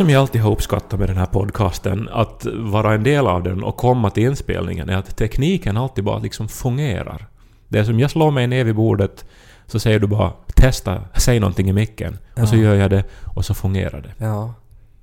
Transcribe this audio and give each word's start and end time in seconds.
Som 0.00 0.10
jag 0.10 0.20
alltid 0.20 0.40
har 0.40 0.50
uppskattat 0.52 0.98
med 0.98 1.08
den 1.08 1.16
här 1.16 1.26
podcasten, 1.26 2.08
att 2.12 2.46
vara 2.54 2.94
en 2.94 3.02
del 3.02 3.26
av 3.26 3.42
den 3.42 3.64
och 3.64 3.76
komma 3.76 4.10
till 4.10 4.22
inspelningen, 4.22 4.88
är 4.88 4.96
att 4.96 5.16
tekniken 5.16 5.76
alltid 5.76 6.04
bara 6.04 6.18
liksom 6.18 6.48
fungerar. 6.48 7.26
Det 7.68 7.78
är 7.78 7.84
som 7.84 8.00
jag 8.00 8.10
slår 8.10 8.30
mig 8.30 8.46
ner 8.46 8.64
vid 8.64 8.74
bordet, 8.74 9.24
så 9.66 9.78
säger 9.80 9.98
du 9.98 10.06
bara 10.06 10.32
testa, 10.56 11.02
säg 11.16 11.40
någonting 11.40 11.68
i 11.68 11.72
micken. 11.72 12.18
Och 12.36 12.48
så 12.48 12.56
Ja. 12.56 12.62
gör 12.62 12.74
jag 12.74 12.90
det 12.90 13.04
och 13.24 13.44
så 13.44 13.54
fungerar 13.54 14.00
det. 14.00 14.24
Ja. 14.24 14.54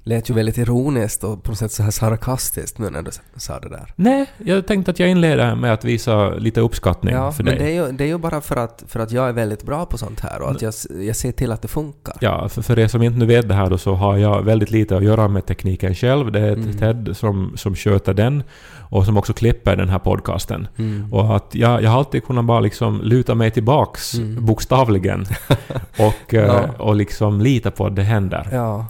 Lät 0.08 0.30
ju 0.30 0.34
väldigt 0.34 0.58
ironiskt 0.58 1.24
och 1.24 1.44
på 1.44 1.52
något 1.52 1.58
sätt 1.60 1.72
så 1.72 1.84
här 1.84 1.92
sarkastiskt 1.92 2.78
nu 2.80 2.90
när 2.90 3.02
du 3.02 3.12
sa 3.36 3.60
det 3.60 3.70
där. 3.70 3.94
Nej, 3.96 4.26
jag 4.38 4.68
tänkte 4.68 4.92
att 4.92 5.00
jag 5.00 5.10
inleder 5.10 5.56
med 5.56 5.74
att 5.74 5.86
visa 5.86 6.30
lite 6.30 6.62
uppskattning 6.62 7.14
Ja, 7.16 7.32
för 7.32 7.44
men 7.44 7.56
dig. 7.58 7.66
det 7.66 7.72
är, 7.78 7.86
ju, 7.86 7.92
det 7.92 8.04
är 8.04 8.08
ju 8.08 8.18
bara 8.18 8.42
för 8.42 8.56
att, 8.56 8.84
för 8.88 9.00
att 9.00 9.12
jag 9.12 9.30
är 9.30 9.34
väldigt 9.34 9.64
bra 9.64 9.86
på 9.86 9.98
sånt 9.98 10.20
här 10.20 10.42
och 10.42 10.52
att 10.52 10.62
jag, 10.62 10.74
jag 11.02 11.16
ser 11.16 11.32
till 11.32 11.52
att 11.52 11.62
det 11.62 11.68
funkar. 11.68 12.16
Ja, 12.22 12.50
för, 12.50 12.62
för 12.62 12.80
er 12.80 12.88
som 12.88 13.02
inte 13.04 13.20
nu 13.20 13.26
vet 13.26 13.48
det 13.48 13.54
här 13.54 13.70
då 13.70 13.78
så 13.78 13.94
har 13.94 14.18
jag 14.18 14.42
väldigt 14.44 14.72
lite 14.72 14.98
att 14.98 15.04
göra 15.04 15.28
med 15.28 15.46
tekniken 15.46 15.96
själv. 15.96 16.31
Det 16.31 16.40
är 16.40 16.53
Mm. 16.53 16.78
Ted 16.78 17.18
som, 17.18 17.53
som 17.56 17.76
sköter 17.76 18.14
den 18.14 18.44
och 18.90 19.06
som 19.06 19.18
också 19.18 19.34
klipper 19.34 19.76
den 19.76 19.90
här 19.90 20.00
podcasten. 20.00 20.68
Mm. 20.78 21.14
Och 21.14 21.36
att 21.36 21.56
jag, 21.56 21.84
jag 21.84 21.90
har 21.90 21.98
alltid 21.98 22.24
kunnat 22.24 22.46
bara 22.46 22.59
liksom 22.59 23.02
luta 23.02 23.36
mig 23.36 23.52
tillbaks, 23.52 24.14
Mm. 24.14 24.46
bokstavligen, 24.46 25.26
och, 26.00 26.34
eh, 26.34 26.46
Ja. 26.46 26.62
och 26.80 26.96
liksom 26.96 27.42
lita 27.42 27.72
på 27.72 27.86
att 27.86 27.96
det 27.96 28.03
händer. 28.03 28.48
Ja. 28.52 28.86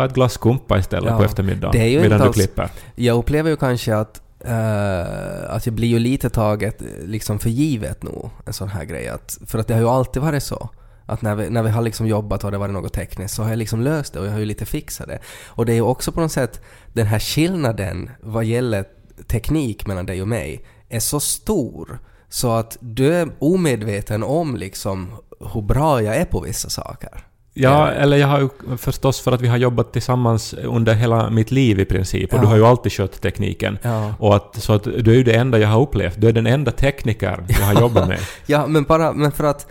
Ta 0.00 0.06
ett 0.06 0.14
glas 0.14 0.32
skumpa 0.32 0.78
istället 0.78 1.10
Ja. 1.10 1.16
på 1.18 1.24
eftermiddagen 1.24 1.72
Det 1.72 1.78
är 1.84 1.88
ju 1.88 2.00
medan 2.00 2.12
inte 2.12 2.24
du 2.24 2.28
alls- 2.28 2.36
klipper. 2.36 2.70
Jag 2.94 3.16
upplever 3.18 3.50
ju 3.50 3.56
kanske 3.56 3.96
att, 3.96 4.22
eh, 4.44 5.54
att 5.54 5.66
jag 5.66 5.74
blir 5.74 5.88
ju 5.88 5.98
lite 5.98 6.30
taget 6.30 6.82
liksom 7.04 7.38
för 7.38 7.50
givet 7.50 8.02
nog, 8.02 8.30
en 8.46 8.52
sån 8.52 8.68
här 8.68 8.84
grej. 8.84 9.08
Att, 9.08 9.38
för 9.46 9.58
att 9.58 9.66
det 9.68 9.74
har 9.74 9.80
ju 9.80 9.88
alltid 9.88 10.22
varit 10.22 10.42
så. 10.42 10.68
Att 11.06 11.22
när 11.22 11.34
vi, 11.34 11.50
när 11.50 11.62
vi 11.62 11.70
har 11.70 11.82
liksom 11.82 12.06
jobbat 12.06 12.44
och 12.44 12.50
det 12.50 12.58
varit 12.58 12.72
något 12.72 12.92
tekniskt 12.92 13.34
så 13.34 13.42
har 13.42 13.50
jag 13.50 13.58
liksom 13.58 13.80
löst 13.80 14.12
det 14.12 14.20
och 14.20 14.26
jag 14.26 14.32
har 14.32 14.38
ju 14.38 14.44
lite 14.44 14.64
fixat 14.66 15.08
det. 15.08 15.18
Och 15.46 15.66
det 15.66 15.72
är 15.72 15.76
ju 15.76 15.82
också 15.82 16.12
på 16.12 16.20
något 16.20 16.32
sätt 16.32 16.60
den 16.92 17.06
här 17.06 17.18
skillnaden 17.18 18.10
vad 18.22 18.44
gäller 18.44 18.84
teknik 19.26 19.86
mellan 19.86 20.06
dig 20.06 20.22
och 20.22 20.28
mig 20.28 20.64
är 20.88 21.00
så 21.00 21.20
stor 21.20 21.98
så 22.28 22.52
att 22.52 22.76
du 22.80 23.14
är 23.14 23.28
omedveten 23.38 24.22
om 24.22 24.56
liksom 24.56 25.08
hur 25.54 25.62
bra 25.62 26.02
jag 26.02 26.16
är 26.16 26.24
på 26.24 26.40
vissa 26.40 26.68
saker. 26.70 27.26
Ja, 27.54 27.90
eller 27.90 28.16
jag 28.16 28.26
har 28.26 28.40
ju 28.40 28.76
förstås 28.76 29.20
för 29.20 29.32
att 29.32 29.40
vi 29.40 29.48
har 29.48 29.56
jobbat 29.56 29.92
tillsammans 29.92 30.54
under 30.54 30.94
hela 30.94 31.30
mitt 31.30 31.50
liv 31.50 31.80
i 31.80 31.84
princip 31.84 32.32
och 32.32 32.38
Ja. 32.38 32.40
du 32.42 32.46
har 32.46 32.56
ju 32.56 32.66
alltid 32.66 32.92
skött 32.92 33.20
tekniken. 33.22 33.78
Ja. 33.82 34.14
Och 34.18 34.36
att, 34.36 34.56
så 34.62 34.72
att 34.72 34.84
du 34.84 35.10
är 35.10 35.14
ju 35.16 35.22
det 35.24 35.32
enda 35.34 35.58
jag 35.58 35.68
har 35.68 35.80
upplevt. 35.80 36.20
Du 36.20 36.28
är 36.28 36.32
den 36.32 36.46
enda 36.46 36.70
tekniker 36.72 37.44
jag 37.48 37.66
har 37.66 37.80
jobbat 37.80 38.08
med. 38.08 38.18
Ja, 38.46 38.66
men 38.66 38.84
bara, 38.84 39.12
men 39.12 39.32
för 39.32 39.44
att... 39.44 39.66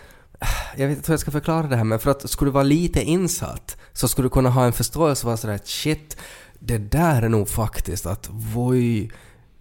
Jag 0.77 0.87
vet 0.87 0.97
inte 0.97 1.07
hur 1.07 1.13
jag 1.13 1.19
ska 1.19 1.31
förklara 1.31 1.67
det 1.67 1.75
här, 1.75 1.83
men 1.83 1.99
för 1.99 2.11
att 2.11 2.29
skulle 2.29 2.49
du 2.49 2.53
vara 2.53 2.63
lite 2.63 3.01
insatt 3.01 3.77
så 3.93 4.07
skulle 4.07 4.25
du 4.25 4.29
kunna 4.29 4.49
ha 4.49 4.65
en 4.65 4.73
förståelse 4.73 5.23
för 5.23 5.35
sådär 5.35 5.55
att 5.55 5.67
shit, 5.67 6.17
det 6.59 6.77
där 6.77 7.21
är 7.21 7.29
nog 7.29 7.49
faktiskt 7.49 8.05
att 8.05 8.29
voi, 8.31 9.09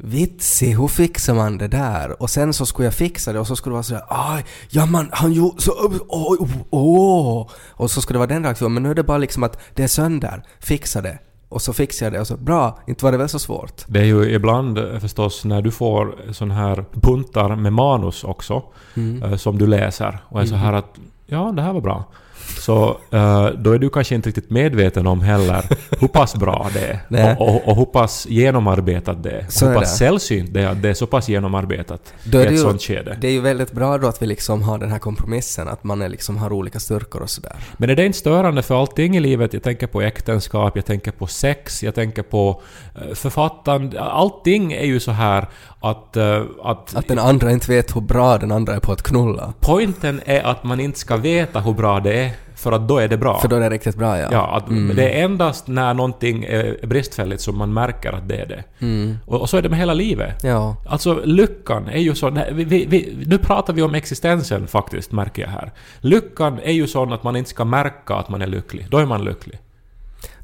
vitsig, 0.01 0.77
hur 0.79 0.89
fixar 0.89 1.35
man 1.35 1.59
det 1.59 1.69
där? 1.69 2.23
Och 2.23 2.31
sen 2.31 2.53
så 2.53 2.67
skulle 2.67 2.87
jag 2.87 2.95
fixa 2.95 3.33
det 3.33 3.41
och 3.41 3.47
så 3.47 3.57
skulle 3.57 3.71
det 3.73 3.75
vara 3.75 3.83
sådär 3.83 4.03
aj, 4.09 4.45
ja 4.71 4.87
man, 4.87 5.09
han 5.13 5.33
gjorde 5.33 5.63
så, 5.63 5.73
åh, 5.79 5.95
åh, 6.09 6.49
åh. 6.71 7.49
Och 7.71 7.91
så 7.91 8.01
skulle 8.01 8.15
det 8.15 8.19
vara 8.19 8.27
den 8.35 8.45
reaktionen, 8.45 8.75
men 8.75 8.83
nu 8.83 8.91
är 8.91 8.95
det 8.95 9.03
bara 9.03 9.19
liksom 9.19 9.43
att 9.43 9.59
det 9.75 9.83
är 9.83 9.89
sönder, 9.89 10.43
fixa 10.61 11.01
det. 11.03 11.19
Och 11.51 11.63
så 11.63 11.73
fixar 11.73 12.07
jag 12.07 12.13
det 12.13 12.21
och 12.21 12.27
så 12.27 12.37
bra, 12.37 12.79
inte 12.87 13.05
var 13.05 13.13
det 13.13 13.19
väl 13.19 13.29
så 13.29 13.39
svårt? 13.39 13.85
Det 13.87 14.01
är 14.01 14.05
ju 14.05 14.31
ibland 14.35 14.79
eh, 14.79 14.99
förstås 14.99 15.45
när 15.45 15.63
du 15.63 15.71
får 15.71 16.33
sån 16.33 16.51
här 16.51 16.85
buntar 16.93 17.57
med 17.57 17.73
manus 17.73 18.25
också, 18.25 18.63
Mm. 18.97 19.23
eh, 19.23 19.37
som 19.37 19.59
du 19.59 19.67
läser 19.67 20.19
och 20.29 20.41
är 20.41 20.45
så 20.47 20.55
här 20.55 20.73
att 20.73 20.95
ja, 21.27 21.53
det 21.57 21.63
här 21.63 21.73
var 21.73 21.81
bra. 21.81 22.05
Så 22.49 22.99
eh, 23.11 23.47
då 23.47 23.73
är 23.73 23.79
du 23.79 23.91
kanske 23.91 24.15
inte 24.15 24.29
riktigt 24.29 24.51
medveten 24.51 25.07
om 25.07 25.21
heller 25.21 25.65
hur 26.01 26.09
pass 26.09 26.35
bra 26.37 26.71
det 26.75 27.01
är. 27.09 27.37
Och, 27.41 27.49
och, 27.49 27.69
och 27.69 27.77
hur 27.77 27.85
pass 27.85 28.27
genomarbetat 28.29 29.23
det 29.23 29.31
är. 29.31 29.47
Så 29.49 29.65
och 29.65 29.71
är 29.71 29.75
hur 29.75 29.81
pass 29.81 29.91
det. 29.93 29.97
sällsynt 29.99 30.55
det 30.55 30.61
är 30.63 30.67
att 30.67 30.83
det 30.83 30.89
är 30.89 30.95
så 30.95 31.07
pass 31.07 31.29
genomarbetat 31.29 32.15
Då 32.25 32.41
i 32.41 32.47
ett 32.47 32.53
ju- 32.53 32.57
sånt 32.59 32.83
skede. 32.83 33.19
Det 33.21 33.29
är 33.29 33.33
ju 33.33 33.41
väldigt 33.41 33.73
bra 33.73 33.99
då 33.99 34.09
att 34.09 34.23
vi 34.23 34.27
liksom 34.27 34.63
har 34.63 34.79
den 34.79 34.91
här 34.91 34.99
kompromissen, 34.99 35.69
att 35.69 35.85
man 35.85 36.03
är 36.03 36.09
liksom 36.09 36.37
har 36.37 36.53
olika 36.53 36.81
styrkor 36.81 37.23
och 37.23 37.31
sådär. 37.31 37.57
Men 37.77 37.91
är 37.91 37.97
det 37.97 38.07
inte 38.07 38.19
störande 38.19 38.63
för 38.63 38.81
allting 38.81 39.17
i 39.17 39.21
livet? 39.21 39.53
Jag 39.53 39.63
tänker 39.63 39.87
på 39.87 40.03
äktenskap, 40.03 40.77
jag 40.77 40.85
tänker 40.87 41.11
på 41.13 41.27
sex, 41.27 41.83
jag 41.83 41.95
tänker 41.95 42.23
på 42.23 42.63
eh, 42.95 43.15
författande. 43.15 44.01
Allting 44.01 44.73
är 44.73 44.85
ju 44.87 45.01
så 45.01 45.11
här 45.11 45.47
att, 45.81 46.17
eh, 46.17 46.43
att, 46.63 46.97
Att 46.97 47.09
den 47.09 47.19
andra 47.19 47.53
inte 47.53 47.71
vet 47.73 47.97
hur 47.97 48.01
bra 48.01 48.39
den 48.39 48.53
andra 48.53 48.75
är 48.75 48.81
på 48.81 48.93
att 48.93 49.03
knulla. 49.03 49.53
poängen 49.61 50.21
är 50.25 50.43
att 50.43 50.65
man 50.65 50.81
inte 50.81 50.99
ska 50.99 51.17
veta 51.17 51.61
hur 51.61 51.73
bra 51.73 52.01
det 52.01 52.25
är, 52.25 52.31
för 52.55 52.73
att 52.73 52.89
då 52.89 52.99
är 52.99 53.09
det 53.09 53.17
bra. 53.17 53.39
För 53.41 53.49
då 53.49 53.57
är 53.57 53.61
det 53.61 53.71
riktigt 53.71 53.97
bra 53.97 54.19
ja. 54.19 54.29
Ja, 54.33 54.57
att 54.57 54.69
Mm. 54.69 54.97
det 54.97 55.11
är 55.11 55.25
endast 55.25 55.67
när 55.67 55.95
någonting 55.95 56.45
är 56.45 56.87
bristfälligt 56.87 57.41
som 57.43 57.59
man 57.59 57.73
märker 57.73 58.13
att 58.13 58.29
det 58.29 58.37
är 58.37 58.47
det. 58.47 58.65
Mm. 58.79 59.19
Och, 59.27 59.41
och 59.41 59.51
så 59.51 59.57
är 59.57 59.63
det 59.63 59.69
med 59.69 59.79
hela 59.79 59.95
livet. 59.95 60.45
Ja. 60.45 60.77
Alltså 60.87 61.21
lyckan 61.25 61.89
är 61.89 61.99
ju 62.01 62.15
så... 62.15 62.31
nej, 62.31 62.49
Vi, 62.53 62.65
vi, 62.65 62.87
vi, 62.87 63.25
nu 63.27 63.39
pratar 63.39 63.73
vi 63.73 63.83
om 63.83 63.95
existensen 63.95 64.67
faktiskt, 64.67 65.13
märker 65.13 65.43
jag 65.43 65.49
här. 65.49 65.73
Lyckan 66.01 66.59
är 66.63 66.73
ju 66.73 66.87
sån 66.87 67.13
att 67.13 67.23
man 67.23 67.37
inte 67.37 67.51
ska 67.51 67.65
märka 67.65 68.15
att 68.15 68.29
man 68.29 68.43
är 68.43 68.47
lycklig. 68.47 68.87
Då 68.91 68.99
är 68.99 69.07
man 69.07 69.25
lycklig. 69.25 69.59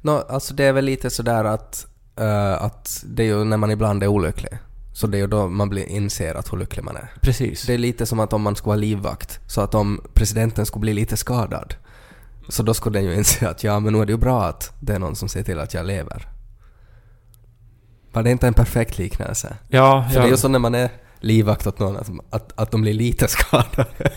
Nå, 0.03 0.25
alltså 0.28 0.54
det 0.54 0.65
är 0.65 0.72
väl 0.72 0.84
lite 0.84 1.10
sådär 1.10 1.44
att, 1.44 1.87
eh, 2.21 2.62
att 2.65 3.04
det 3.06 3.22
är 3.22 3.27
ju 3.27 3.44
när 3.44 3.56
man 3.56 3.71
ibland 3.71 4.03
är 4.03 4.06
olycklig. 4.06 4.53
Så 4.94 5.06
det 5.06 5.16
är 5.16 5.21
ju 5.21 5.27
då 5.27 5.49
man 5.49 5.69
blir, 5.69 5.87
inser 5.87 6.34
att 6.34 6.53
hur 6.53 6.59
lycklig 6.59 6.84
man 6.84 6.97
är. 6.97 7.12
Precis. 7.21 7.66
Det 7.66 7.75
är 7.75 7.78
lite 7.78 8.06
som 8.06 8.21
att 8.21 8.32
om 8.32 8.43
man 8.43 8.56
skulle 8.56 8.69
vara 8.69 8.77
livvakt, 8.77 9.41
så 9.47 9.60
att 9.60 9.75
om 9.75 10.00
presidenten 10.15 10.66
skulle 10.66 10.81
bli 10.81 10.93
lite 10.93 11.16
skadad, 11.16 11.75
så 12.49 12.62
då 12.62 12.75
skulle 12.75 12.99
den 12.99 13.09
ju 13.09 13.15
inse 13.15 13.49
att 13.49 13.65
ja, 13.65 13.81
men 13.81 13.93
nu 13.93 14.00
är 14.00 14.06
det 14.06 14.12
ju 14.12 14.19
bra 14.19 14.44
att 14.44 14.72
det 14.81 14.94
är 14.94 14.99
någon 14.99 15.16
som 15.16 15.28
ser 15.28 15.43
till 15.43 15.59
att 15.59 15.75
jag 15.75 15.87
lever. 15.87 16.28
Var 18.12 18.22
det 18.22 18.31
inte 18.31 18.47
en 18.47 18.54
perfekt 18.54 18.99
liknelse? 18.99 19.56
Ja, 19.69 20.06
För 20.09 20.15
ja. 20.15 20.21
det 20.21 20.28
är 20.28 20.31
ju 20.31 20.37
så 20.37 20.49
när 20.49 20.59
man 20.59 20.75
är 20.75 20.91
livvakt 21.21 21.66
åt 21.66 21.78
någon, 21.78 21.97
att, 21.97 22.10
att, 22.31 22.53
att 22.54 22.71
de 22.71 22.83
blir 22.83 22.94
lite 22.94 23.28
skadade. 23.28 24.12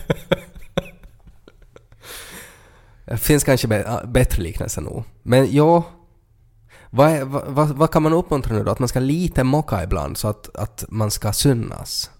det 3.04 3.16
finns 3.16 3.44
kanske 3.44 3.76
ja, 3.76 4.02
bättre 4.06 4.42
liknelser 4.42 4.82
nog. 4.82 5.04
Men 5.22 5.54
ja, 5.54 5.84
vad, 6.90 7.10
är, 7.10 7.24
vad, 7.24 7.44
vad, 7.46 7.68
vad 7.68 7.90
kan 7.90 8.02
man 8.02 8.12
uppmuntra 8.12 8.56
nu 8.56 8.64
då? 8.64 8.70
Att 8.70 8.78
man 8.78 8.88
ska 8.88 9.00
lite 9.00 9.44
mocka 9.44 9.82
ibland 9.82 10.16
så 10.16 10.28
att, 10.28 10.56
att 10.56 10.84
man 10.88 11.10
ska 11.10 11.32
synas. 11.32 12.10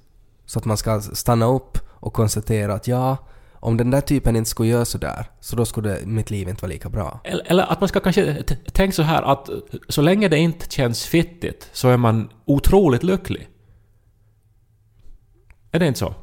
Så 0.46 0.58
att 0.58 0.64
man 0.64 0.76
ska 0.76 1.00
stanna 1.00 1.46
upp 1.46 1.78
och 1.88 2.12
konstatera 2.12 2.74
att 2.74 2.88
ja, 2.88 3.16
om 3.60 3.76
den 3.76 3.90
där 3.90 4.00
typen 4.00 4.36
inte 4.36 4.50
skulle 4.50 4.68
göra 4.68 4.84
sådär, 4.84 5.26
så 5.40 5.56
då 5.56 5.64
skulle 5.64 5.88
det, 5.88 6.06
mitt 6.06 6.30
liv 6.30 6.48
inte 6.48 6.62
vara 6.62 6.72
lika 6.72 6.88
bra. 6.88 7.20
Eller, 7.24 7.44
eller 7.46 7.72
att 7.72 7.80
man 7.80 7.88
ska 7.88 8.00
kanske 8.00 8.42
tänka 8.72 8.92
så 8.92 9.02
här 9.02 9.22
att 9.22 9.50
så 9.88 10.02
länge 10.02 10.28
det 10.28 10.38
inte 10.38 10.70
känns 10.70 11.06
fittigt 11.06 11.68
så 11.72 11.88
är 11.88 11.96
man 11.96 12.30
otroligt 12.44 13.02
lycklig. 13.02 13.48
Är 15.72 15.78
det 15.78 15.86
inte 15.86 15.98
så? 15.98 16.14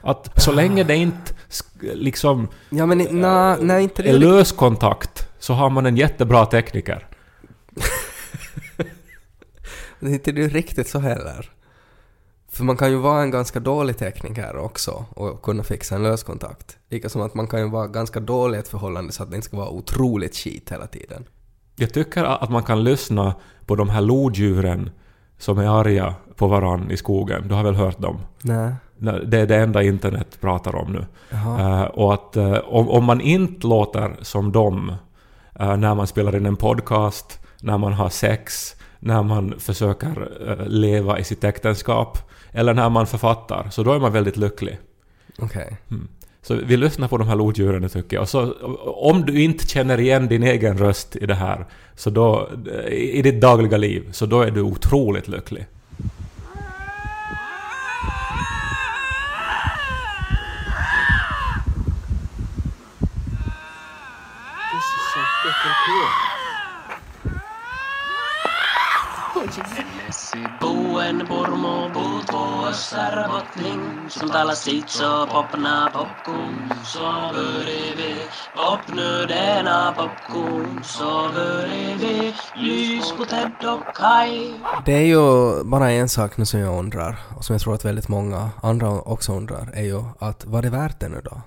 Att 0.00 0.42
så 0.42 0.52
länge 0.52 0.84
det 0.84 0.96
inte 0.96 1.34
liksom 1.80 2.48
Ja 2.70 2.86
men 2.86 3.20
na, 3.20 3.56
nej, 3.60 3.82
inte 3.82 4.02
är 4.02 4.12
det. 4.12 4.18
lös 4.18 4.52
kontakt 4.52 5.28
så 5.38 5.54
har 5.54 5.70
man 5.70 5.86
en 5.86 5.96
jättebra 5.96 6.46
tekniker. 6.46 7.08
Det 10.02 10.10
är 10.10 10.14
inte 10.14 10.32
riktigt 10.32 10.88
så 10.88 10.98
heller. 10.98 11.50
För 12.48 12.64
man 12.64 12.76
kan 12.76 12.90
ju 12.90 12.96
vara 12.96 13.22
en 13.22 13.30
ganska 13.30 13.60
dålig 13.60 13.98
tekniker 13.98 14.56
också 14.56 15.04
och 15.10 15.42
kunna 15.42 15.62
fixa 15.62 15.94
en 15.94 16.02
löskontakt. 16.02 16.78
Lika 16.88 17.08
som 17.08 17.22
att 17.22 17.34
man 17.34 17.46
kan 17.46 17.60
ju 17.60 17.68
vara 17.68 17.86
ganska 17.86 18.20
dålig 18.20 18.58
i 18.58 18.60
ett 18.60 18.68
förhållande 18.68 19.12
så 19.12 19.22
att 19.22 19.30
det 19.30 19.36
inte 19.36 19.48
ska 19.48 19.56
vara 19.56 19.68
otroligt 19.68 20.36
skit 20.36 20.72
hela 20.72 20.86
tiden. 20.86 21.24
Jag 21.76 21.94
tycker 21.94 22.24
att 22.24 22.50
man 22.50 22.62
kan 22.62 22.84
lyssna 22.84 23.34
på 23.66 23.76
de 23.76 23.88
här 23.88 24.00
lodjuren 24.00 24.90
som 25.38 25.58
är 25.58 25.80
arga 25.80 26.14
på 26.36 26.46
varann 26.46 26.90
i 26.90 26.96
skogen. 26.96 27.48
Du 27.48 27.54
har 27.54 27.64
väl 27.64 27.74
hört 27.74 27.98
dem? 27.98 28.20
Nej. 28.42 28.74
Det 29.26 29.38
är 29.38 29.46
det 29.46 29.56
enda 29.56 29.82
internet 29.82 30.40
pratar 30.40 30.74
om 30.74 30.92
nu. 30.92 31.06
Eh, 31.30 31.82
och 31.82 32.14
att 32.14 32.36
eh, 32.36 32.58
om, 32.58 32.88
om 32.88 33.04
man 33.04 33.20
inte 33.20 33.66
låter 33.66 34.16
som 34.22 34.52
dem 34.52 34.92
eh, 35.60 35.76
när 35.76 35.94
man 35.94 36.06
spelar 36.06 36.36
in 36.36 36.46
en 36.46 36.56
podcast, 36.56 37.40
när 37.60 37.78
man 37.78 37.92
har 37.92 38.08
sex, 38.08 38.76
när 39.04 39.22
man 39.22 39.54
försöker 39.58 40.28
eh, 40.48 40.66
leva 40.66 41.18
i 41.18 41.24
sitt 41.24 41.44
äktenskap 41.44 42.18
eller 42.52 42.74
när 42.74 42.90
man 42.90 43.06
författar, 43.06 43.68
så 43.70 43.82
då 43.82 43.92
är 43.92 43.98
man 43.98 44.12
väldigt 44.12 44.36
lycklig. 44.36 44.78
Okej. 45.38 45.76
Så 46.42 46.54
vi 46.54 46.76
lyssnar 46.76 47.08
på 47.08 47.16
de 47.16 47.28
här 47.28 47.36
lodjuren 47.36 47.88
tycker 47.88 48.16
jag. 48.16 48.22
Och 48.22 48.28
så, 48.28 48.52
om 48.84 49.26
du 49.26 49.42
inte 49.42 49.66
känner 49.66 50.00
igen 50.00 50.28
din 50.28 50.42
egen 50.42 50.78
röst 50.78 51.16
i 51.16 51.26
det 51.26 51.34
här, 51.34 51.66
så 51.96 52.10
då, 52.10 52.50
i 52.90 53.22
ditt 53.22 53.40
dagliga 53.40 53.76
liv, 53.76 54.08
så 54.12 54.26
då 54.26 54.40
är 54.40 54.50
du 54.50 54.60
otroligt 54.60 55.28
lycklig. 55.28 55.66
Särbottning 72.72 74.10
som 74.10 74.28
talar 74.28 74.54
sitt 74.54 74.90
så 74.90 75.26
popna 75.26 75.90
popcorn 75.92 76.72
så 76.84 77.30
bredvid 77.32 78.22
Popnöderna 78.56 79.94
popcorn 79.96 80.80
så 80.84 81.30
bredvid 81.34 82.34
Lys 82.56 83.12
på 83.12 83.24
Ted 83.24 83.68
och 83.68 83.96
Kaj 83.96 84.54
Det 84.86 84.92
är 84.92 85.06
ju 85.06 85.64
bara 85.64 85.90
en 85.90 86.08
sak 86.08 86.36
nu 86.36 86.44
som 86.46 86.60
jag 86.60 86.78
undrar, 86.78 87.18
och 87.36 87.44
som 87.44 87.54
jag 87.54 87.60
tror 87.60 87.74
att 87.74 87.84
väldigt 87.84 88.08
många 88.08 88.50
andra 88.62 88.90
också 88.90 89.32
undrar, 89.32 89.70
är 89.74 89.84
ju 89.84 90.02
att 90.18 90.44
vad 90.46 90.64
är 90.64 90.70
värt 90.70 91.00
det 91.00 91.08
nu 91.08 91.20
då? 91.24 91.40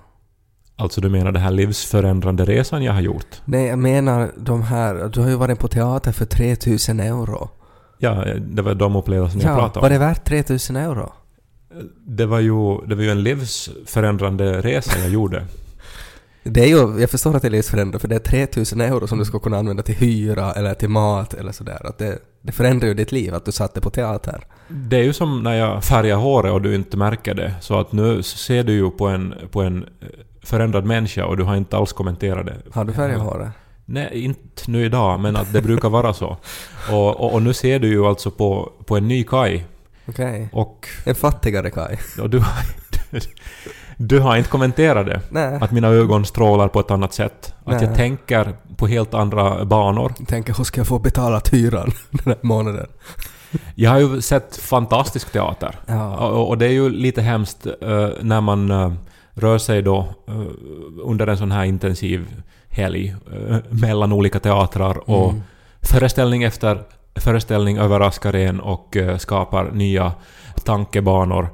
Alltså 0.78 1.00
du 1.00 1.08
menar 1.08 1.32
den 1.32 1.42
här 1.42 1.50
livsförändrande 1.50 2.44
resan 2.44 2.82
jag 2.82 2.92
har 2.92 3.00
gjort? 3.00 3.42
Nej, 3.44 3.66
jag 3.66 3.78
menar 3.78 4.32
de 4.36 4.62
här, 4.62 5.10
du 5.12 5.20
har 5.20 5.28
ju 5.28 5.36
varit 5.36 5.58
på 5.58 5.68
teater 5.68 6.12
för 6.12 6.24
3000 6.24 7.00
euro. 7.00 7.50
Ja, 7.98 8.24
det 8.38 8.62
var 8.62 8.74
de 8.74 8.96
upplevelserna 8.96 9.42
jag 9.44 9.52
Ja, 9.52 9.56
pratade 9.58 9.80
var 9.80 9.88
om. 9.88 9.92
det 9.92 9.98
värt 9.98 10.24
3000 10.24 10.76
euro? 10.76 11.12
Det 12.06 12.26
var 12.26 12.40
ju, 12.40 12.86
det 12.86 12.94
var 12.94 13.02
ju 13.02 13.10
en 13.10 13.22
livsförändrande 13.22 14.60
resa 14.60 14.98
jag 14.98 15.08
gjorde. 15.10 15.44
Det 16.48 16.60
är 16.62 16.66
ju, 16.66 17.00
jag 17.00 17.10
förstår 17.10 17.36
att 17.36 17.42
det 17.42 17.48
är 17.48 17.50
livsförändrande 17.52 17.98
för 17.98 18.08
det 18.08 18.14
är 18.14 18.18
3000 18.18 18.80
euro 18.80 19.06
som 19.06 19.18
du 19.18 19.24
ska 19.24 19.38
kunna 19.38 19.58
använda 19.58 19.82
till 19.82 19.94
hyra 19.94 20.52
eller 20.52 20.74
till 20.74 20.88
mat 20.88 21.34
eller 21.34 21.52
sådär. 21.52 21.86
Att 21.86 21.98
det, 21.98 22.18
det 22.42 22.52
förändrar 22.52 22.88
ju 22.88 22.94
ditt 22.94 23.12
liv 23.12 23.34
att 23.34 23.44
du 23.44 23.52
satte 23.52 23.80
på 23.80 23.90
teater. 23.90 24.44
Det 24.68 24.96
är 24.96 25.02
ju 25.02 25.12
som 25.12 25.42
när 25.42 25.54
jag 25.54 25.84
färgar 25.84 26.16
håret 26.16 26.52
och 26.52 26.62
du 26.62 26.74
inte 26.74 26.96
märker 26.96 27.34
det. 27.34 27.54
Så 27.60 27.80
att 27.80 27.92
nu 27.92 28.22
ser 28.22 28.64
du 28.64 28.72
ju 28.72 28.90
på 28.90 29.06
en, 29.08 29.34
på 29.50 29.62
en 29.62 29.82
eh, 29.82 30.08
förändrad 30.42 30.84
människa 30.84 31.26
och 31.26 31.36
du 31.36 31.42
har 31.44 31.56
inte 31.56 31.76
alls 31.76 31.92
kommenterat 31.92 32.46
det. 32.46 32.56
Har 32.72 32.84
du 32.84 32.92
färgat 32.92 33.20
håret? 33.22 33.48
Nej, 33.88 34.24
inte 34.24 34.70
nu 34.70 34.84
idag, 34.84 35.20
men 35.20 35.36
att 35.36 35.52
det 35.52 35.62
brukar 35.62 35.88
vara 35.88 36.12
så. 36.12 36.36
Och, 36.90 37.20
och, 37.20 37.32
och 37.34 37.42
nu 37.42 37.52
ser 37.54 37.78
du 37.78 37.88
ju 37.88 38.06
alltså 38.06 38.30
på, 38.30 38.72
på 38.86 38.96
en 38.96 39.08
ny 39.08 39.24
kaj. 39.24 39.66
Okej. 40.08 40.48
Och, 40.52 40.88
En 41.04 41.14
fattigare 41.14 41.70
Kaj. 41.70 41.98
och 42.20 42.30
du, 42.30 42.38
har, 42.38 42.62
du, 43.10 43.20
du 43.96 44.20
har 44.20 44.36
inte 44.36 44.50
kommenterat 44.50 45.06
det. 45.06 45.20
Nej. 45.30 45.58
Att 45.60 45.72
mina 45.72 45.88
ögon 45.88 46.24
strålar 46.24 46.68
på 46.68 46.80
ett 46.80 46.90
annat 46.90 47.14
sätt. 47.14 47.54
Att 47.64 47.80
Nej. 47.80 47.84
jag 47.84 47.94
tänker 47.94 48.56
på 48.76 48.86
helt 48.86 49.14
andra 49.14 49.64
banor. 49.64 50.14
Jag 50.18 50.28
tänker, 50.28 50.54
hur 50.54 50.64
ska 50.64 50.80
jag 50.80 50.86
få 50.86 50.98
betala 50.98 51.40
hyran 51.52 51.92
den 52.10 52.24
här 52.24 52.36
månaden? 52.40 52.86
Jag 53.74 53.90
har 53.90 53.98
ju 53.98 54.20
sett 54.20 54.56
fantastisk 54.56 55.32
teater. 55.32 55.78
Ja. 55.86 56.16
Och, 56.16 56.48
och 56.48 56.58
det 56.58 56.66
är 56.66 56.72
ju 56.72 56.90
lite 56.90 57.22
hemskt 57.22 57.66
eh, 57.66 58.08
när 58.20 58.40
man 58.40 58.70
eh, 58.70 58.92
rör 59.36 59.58
sig 59.58 59.82
då 59.82 59.98
eh, 60.28 60.34
under 61.02 61.26
en 61.26 61.38
sån 61.38 61.52
här 61.52 61.64
intensiv 61.64 62.26
helg 62.68 63.14
eh, 63.48 63.56
mellan 63.70 64.12
olika 64.12 64.40
teatrar 64.40 65.10
och 65.10 65.30
Mm. 65.30 65.42
föreställning 65.82 66.42
efter 66.42 66.82
föreställning 67.16 67.78
överraskar 67.78 68.34
en 68.34 68.60
och 68.60 68.96
eh, 68.96 69.16
skapar 69.16 69.70
nya 69.72 70.12
tankebanor. 70.64 71.48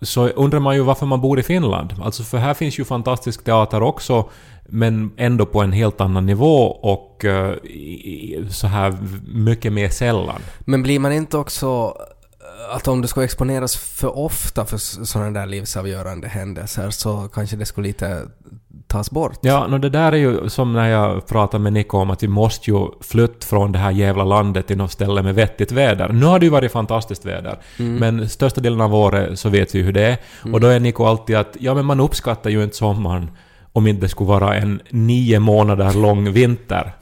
Så 0.00 0.28
undrar 0.28 0.60
man 0.60 0.74
ju 0.74 0.82
varför 0.82 1.06
man 1.06 1.20
bor 1.20 1.38
i 1.38 1.42
Finland. 1.42 1.94
Alltså 2.02 2.22
för 2.22 2.38
här 2.38 2.54
finns 2.54 2.78
ju 2.78 2.84
fantastisk 2.84 3.44
teater 3.44 3.82
också, 3.82 4.28
men 4.64 5.10
ändå 5.16 5.46
på 5.46 5.60
en 5.60 5.72
helt 5.72 6.00
annan 6.00 6.26
nivå 6.26 6.66
och 6.66 7.24
så 8.50 8.66
här 8.66 8.96
mycket 9.34 9.72
mer 9.72 9.88
sällan. 9.88 10.40
Men 10.60 10.82
blir 10.82 10.98
man 10.98 11.12
inte 11.12 11.36
också 11.38 11.94
att 12.70 12.88
om 12.88 13.02
du 13.02 13.08
ska 13.08 13.24
exponeras 13.24 13.76
för 13.76 14.18
ofta 14.18 14.64
för 14.64 14.76
sådana 15.04 15.30
där 15.30 15.46
livsavgörande 15.46 16.28
händelser 16.28 16.90
så 16.90 17.28
kanske 17.32 17.56
det 17.56 17.66
skulle 17.66 17.88
lite 17.88 18.22
tas 18.86 19.10
bort? 19.10 19.38
Ja, 19.40 19.66
no, 19.66 19.78
det 19.78 19.88
där 19.88 20.12
är 20.12 20.16
ju 20.16 20.48
som 20.48 20.72
när 20.72 20.88
jag 20.88 21.26
pratade 21.26 21.62
med 21.62 21.72
Nico 21.72 21.98
om 21.98 22.10
att 22.10 22.22
vi 22.22 22.28
måste 22.28 22.70
ju 22.70 22.86
flytta 23.00 23.46
från 23.46 23.72
det 23.72 23.78
här 23.78 23.90
jävla 23.90 24.24
landet 24.24 24.66
till 24.66 24.76
något 24.76 24.92
ställe 24.92 25.22
med 25.22 25.34
vettigt 25.34 25.72
väder. 25.72 26.08
Nu 26.08 26.26
har 26.26 26.38
det 26.38 26.46
ju 26.46 26.50
varit 26.50 26.72
fantastiskt 26.72 27.24
väder, 27.24 27.58
men 27.76 28.28
största 28.28 28.60
delen 28.60 28.80
av 28.80 28.94
året 28.94 29.38
så 29.38 29.48
vet 29.48 29.74
vi 29.74 29.82
hur 29.82 29.92
det 29.92 30.02
är. 30.02 30.18
Och 30.52 30.60
då 30.60 30.66
är 30.66 30.80
Nico 30.80 31.04
alltid 31.04 31.36
att 31.36 31.56
ja, 31.60 31.74
men 31.74 31.86
man 31.86 32.00
uppskattar 32.00 32.50
ju 32.50 32.62
inte 32.64 32.76
sommaren 32.76 33.30
om 33.72 33.86
inte 33.86 34.00
det 34.00 34.08
skulle 34.08 34.28
vara 34.28 34.56
en 34.56 34.80
nio 34.90 35.38
månader 35.38 35.92
lång 35.92 36.32
vinter. 36.32 36.92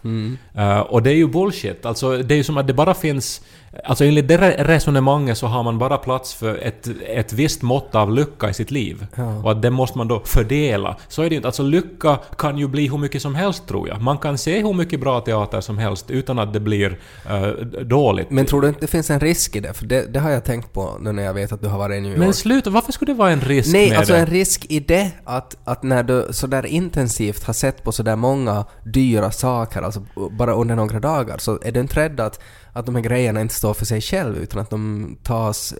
Eh, 0.54 0.78
och 0.80 1.02
det 1.02 1.10
är 1.10 1.14
ju 1.14 1.26
bullshit. 1.28 1.86
Alltså, 1.86 2.16
det 2.16 2.34
är 2.34 2.36
ju 2.36 2.44
som 2.44 2.58
att 2.58 2.66
det 2.66 2.74
bara 2.74 2.94
finns... 2.94 3.42
Alltså 3.84 4.04
enligt 4.04 4.28
det 4.28 4.36
re- 4.36 4.64
resonemanget 4.64 5.38
så 5.38 5.46
har 5.46 5.62
man 5.62 5.78
bara 5.78 5.96
plats 5.98 6.34
för 6.34 6.56
ett, 6.56 6.88
ett 7.06 7.32
visst 7.32 7.62
mått 7.62 7.94
av 7.94 8.12
lycka 8.14 8.50
i 8.50 8.54
sitt 8.54 8.70
liv. 8.70 9.06
Ja. 9.16 9.36
Och 9.42 9.50
att 9.50 9.62
det 9.62 9.70
måste 9.70 9.98
man 9.98 10.08
då 10.08 10.22
fördela. 10.24 10.96
Så 11.08 11.22
är 11.22 11.26
det 11.26 11.30
ju 11.30 11.36
inte. 11.36 11.48
Alltså 11.48 11.62
lycka 11.62 12.18
kan 12.38 12.58
ju 12.58 12.68
bli 12.68 12.88
hur 12.88 12.98
mycket 12.98 13.22
som 13.22 13.34
helst 13.34 13.68
tror 13.68 13.88
jag. 13.88 14.00
Man 14.02 14.18
kan 14.18 14.38
se 14.38 14.62
hur 14.62 14.72
mycket 14.72 15.00
bra 15.00 15.20
teater 15.20 15.60
som 15.60 15.78
helst 15.78 16.10
utan 16.10 16.38
att 16.38 16.52
det 16.52 16.60
blir 16.60 16.98
eh, 17.30 17.48
dåligt. 17.84 18.30
Men 18.30 18.46
tror 18.46 18.62
du 18.62 18.68
inte 18.68 18.80
det 18.80 18.86
finns 18.86 19.10
en 19.10 19.20
risk 19.20 19.56
i 19.56 19.60
det? 19.60 19.74
För 19.74 19.86
det, 19.86 20.12
det 20.12 20.20
har 20.20 20.30
jag 20.30 20.44
tänkt 20.44 20.72
på 20.72 20.96
nu 21.00 21.12
när 21.12 21.22
jag 21.22 21.34
vet 21.34 21.52
att 21.52 21.62
du 21.62 21.68
har 21.68 21.78
varit 21.78 21.96
i 21.96 22.00
New 22.00 22.10
York. 22.10 22.18
Men 22.18 22.32
sluta, 22.34 22.70
varför 22.70 22.92
skulle 22.92 23.12
det 23.12 23.18
vara 23.18 23.30
en 23.30 23.40
risk 23.40 23.72
Nej, 23.72 23.88
med 23.90 23.98
alltså 23.98 24.12
det? 24.14 24.18
en 24.18 24.26
risk 24.26 24.66
i 24.68 24.80
det 24.80 25.10
att, 25.24 25.56
att 25.64 25.82
när 25.82 26.02
du 26.02 26.26
sådär 26.30 26.59
intensivt 26.66 27.44
har 27.44 27.54
sett 27.54 27.84
på 27.84 27.92
sådär 27.92 28.16
många 28.16 28.64
dyra 28.84 29.30
saker, 29.30 29.82
alltså 29.82 30.02
bara 30.30 30.54
under 30.54 30.76
några 30.76 31.00
dagar, 31.00 31.38
så 31.38 31.58
är 31.62 31.72
du 31.72 31.80
inte 31.80 32.00
rädd 32.00 32.20
att, 32.20 32.40
att 32.72 32.86
de 32.86 32.94
här 32.94 33.02
grejerna 33.02 33.40
inte 33.40 33.54
står 33.54 33.74
för 33.74 33.84
sig 33.84 34.00
själv 34.00 34.36
utan 34.36 34.60
att 34.60 34.70
de 34.70 35.16
tas, 35.22 35.74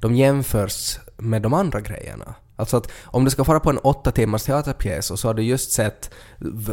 de 0.00 0.14
jämförs 0.14 0.98
med 1.16 1.42
de 1.42 1.54
andra 1.54 1.80
grejerna. 1.80 2.34
Alltså 2.56 2.76
att 2.76 2.92
om 3.04 3.24
du 3.24 3.30
ska 3.30 3.44
fara 3.44 3.60
på 3.60 3.70
en 3.70 3.78
åtta 3.78 4.10
timmars 4.12 4.42
teaterpjäs 4.42 5.10
och 5.10 5.18
så 5.18 5.28
har 5.28 5.34
du 5.34 5.42
just 5.42 5.72
sett 5.72 6.10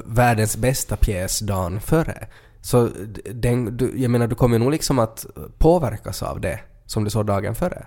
världens 0.06 0.58
bästa 0.58 0.96
pjäs 0.98 1.40
dagen 1.40 1.82
före. 1.82 2.28
Så 2.62 2.90
den, 3.34 3.78
du, 3.78 4.02
jag 4.02 4.12
menar, 4.12 4.28
du 4.28 4.36
kommer 4.36 4.60
nog 4.60 4.72
liksom 4.72 5.00
att 5.00 5.26
påverkas 5.58 6.24
av 6.24 6.42
det 6.42 6.60
som 6.86 7.04
du 7.04 7.10
såg 7.10 7.26
dagen 7.26 7.56
före. 7.56 7.86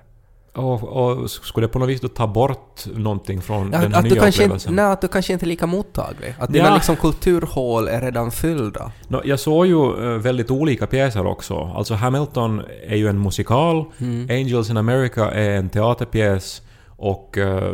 Och, 0.54 0.82
och 0.82 1.30
skulle 1.30 1.66
det 1.66 1.72
på 1.72 1.78
något 1.78 1.88
vis 1.88 2.00
då 2.00 2.08
ta 2.08 2.26
bort 2.26 2.86
någonting 2.94 3.40
från 3.42 3.70
Ja, 3.72 3.78
den 3.80 3.94
att, 3.94 4.04
du 4.04 4.10
nya 4.10 4.20
kanske 4.22 4.42
inte, 4.42 4.54
upplevelsen? 4.54 4.74
nej, 4.74 4.84
att 4.84 5.00
du 5.00 5.08
kanske 5.08 5.32
inte 5.32 5.44
är 5.44 5.48
lika 5.48 5.66
mottaglig. 5.66 6.28
Att 6.28 6.36
Ja. 6.38 6.46
dina 6.46 6.74
liksom 6.74 6.96
kulturhål 6.96 7.88
är 7.88 8.00
redan 8.00 8.30
fyllda. 8.30 8.92
Nå, 9.08 9.22
jag 9.24 9.40
såg 9.40 9.66
ju 9.66 10.12
eh, 10.14 10.18
väldigt 10.18 10.50
olika 10.50 10.86
pjäser 10.86 11.26
också. 11.26 11.72
Alltså 11.74 11.94
Hamilton 11.94 12.62
är 12.86 12.96
ju 12.96 13.08
en 13.08 13.22
musikal, 13.22 13.84
Mm. 13.98 14.26
Angels 14.30 14.70
in 14.70 14.76
America 14.76 15.30
är 15.30 15.50
en 15.50 15.68
teaterpjäs 15.68 16.62
och 16.96 17.38
eh, 17.38 17.72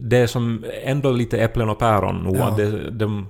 det 0.00 0.16
är 0.16 0.26
som 0.26 0.64
ändå 0.84 1.10
lite 1.10 1.38
äpplen 1.38 1.68
och 1.68 1.78
päron. 1.78 2.34
Ja. 2.38 2.50
Det, 2.56 2.90
de 2.90 3.26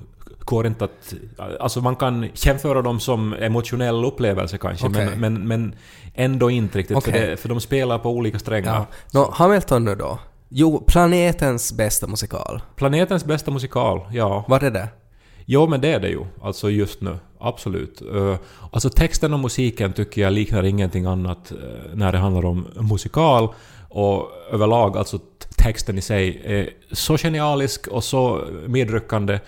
går 0.47 0.67
inte 0.67 0.85
att... 0.85 1.15
Alltså 1.61 1.81
man 1.81 1.97
kan 1.97 2.29
jämföra 2.35 2.83
dem 2.83 3.01
som 3.01 3.33
emotionell 3.33 4.05
upplevelse 4.05 4.59
kanske, 4.59 4.87
Okej. 4.87 5.07
men, 5.07 5.21
men, 5.21 5.49
men 5.49 5.75
ändå 6.15 6.51
inte 6.51 6.79
riktigt. 6.79 7.05
För, 7.05 7.11
Okej. 7.11 7.31
det, 7.31 7.37
för 7.37 7.49
de 7.49 7.61
spelar 7.61 7.99
på 7.99 8.11
olika 8.11 8.39
strängar. 8.39 8.75
Ja. 8.75 8.87
Nå, 9.13 9.31
Hamilton 9.31 9.85
nu 9.85 9.95
då? 9.95 10.19
Jo, 10.49 10.85
planetens 10.87 11.73
bästa 11.73 12.07
musikal. 12.07 12.61
Planetens 12.77 13.25
bästa 13.25 13.51
musikal, 13.51 14.01
ja. 14.13 14.45
Var 14.49 14.61
det 14.61 14.71
det? 14.71 14.89
Jo, 15.45 15.67
men 15.67 15.81
det 15.81 15.93
är 15.93 16.01
det 16.01 16.09
ju. 16.09 16.25
Alltså 16.43 16.71
just 16.71 17.01
nu. 17.01 17.19
Absolut. 17.41 18.03
Uh, 18.03 18.37
alltså 18.71 18.91
texten 18.91 19.33
och 19.35 19.41
musiken 19.41 19.93
tycker 19.93 20.23
jag 20.23 20.33
liknar 20.33 20.63
ingenting 20.63 21.07
annat 21.07 21.53
eh, 21.53 21.59
när 21.95 22.13
det 22.13 22.19
handlar 22.19 22.45
om 22.45 22.67
musikal. 22.91 23.55
Och 23.89 24.31
överlag, 24.53 24.97
alltså 24.97 25.19
texten 25.57 25.99
i 25.99 26.03
sig 26.03 26.43
är 26.45 26.71
så 26.93 27.17
genialisk 27.17 27.89
och 27.89 28.05
så 28.05 28.45
medryckande. 28.67 29.39